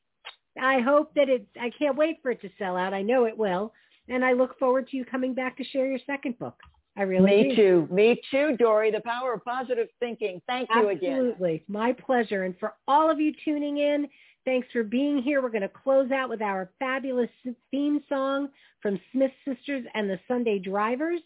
I 0.61 0.79
hope 0.79 1.13
that 1.15 1.29
it, 1.29 1.47
I 1.59 1.71
can't 1.77 1.95
wait 1.95 2.17
for 2.21 2.31
it 2.31 2.41
to 2.41 2.49
sell 2.57 2.75
out. 2.75 2.93
I 2.93 3.01
know 3.01 3.25
it 3.25 3.37
will. 3.37 3.73
And 4.09 4.25
I 4.25 4.33
look 4.33 4.59
forward 4.59 4.89
to 4.89 4.97
you 4.97 5.05
coming 5.05 5.33
back 5.33 5.55
to 5.57 5.63
share 5.63 5.87
your 5.87 5.99
second 6.05 6.37
book. 6.37 6.55
I 6.97 7.03
really 7.03 7.43
Me 7.43 7.49
do. 7.49 7.55
too. 7.55 7.93
Me 7.93 8.21
too, 8.29 8.57
Dory. 8.57 8.91
The 8.91 9.01
power 9.01 9.33
of 9.33 9.45
positive 9.45 9.87
thinking. 9.99 10.41
Thank 10.45 10.69
you 10.75 10.89
Absolutely. 10.89 11.07
again. 11.07 11.13
Absolutely. 11.13 11.63
My 11.67 11.93
pleasure. 11.93 12.43
And 12.43 12.57
for 12.59 12.73
all 12.87 13.09
of 13.09 13.19
you 13.19 13.33
tuning 13.45 13.77
in, 13.77 14.07
thanks 14.43 14.67
for 14.73 14.83
being 14.83 15.21
here. 15.21 15.41
We're 15.41 15.49
going 15.49 15.61
to 15.61 15.69
close 15.69 16.11
out 16.11 16.29
with 16.29 16.41
our 16.41 16.69
fabulous 16.79 17.29
theme 17.71 18.01
song 18.09 18.49
from 18.81 18.99
Smith 19.11 19.31
Sisters 19.45 19.85
and 19.93 20.09
the 20.09 20.19
Sunday 20.27 20.59
Drivers. 20.59 21.21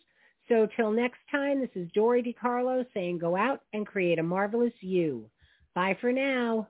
So 0.48 0.68
till 0.76 0.92
next 0.92 1.18
time, 1.32 1.60
this 1.60 1.72
is 1.74 1.90
Dory 1.94 2.22
DiCarlo 2.22 2.86
saying 2.94 3.18
go 3.18 3.36
out 3.36 3.62
and 3.74 3.88
create 3.88 4.20
a 4.20 4.24
marvelous 4.24 4.74
you. 4.82 5.28
Bye 5.74 5.98
for 6.00 6.12
now. 6.12 6.68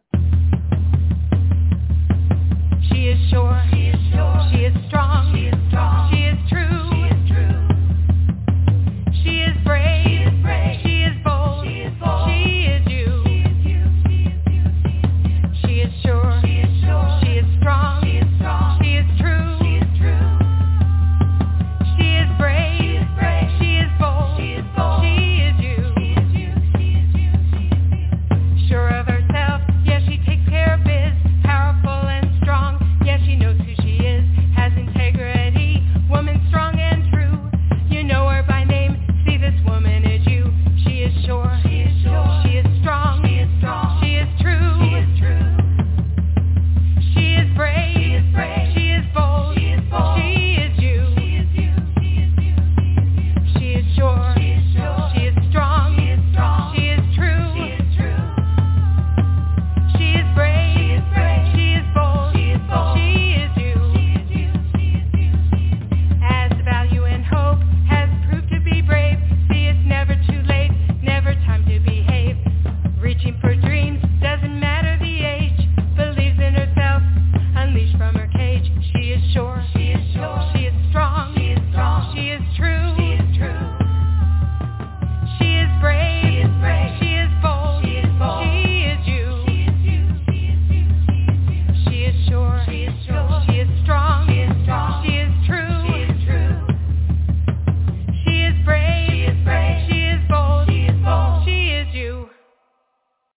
She 2.90 3.10
is 3.10 3.30
sure. 3.30 3.62
She 3.74 3.88
is 3.88 4.14
sure. 4.14 4.50
She 4.54 4.60
is 4.60 4.88
strong. 4.88 5.36
She 5.36 5.48
is 5.48 5.68
strong. 5.68 6.12
She 6.14 6.20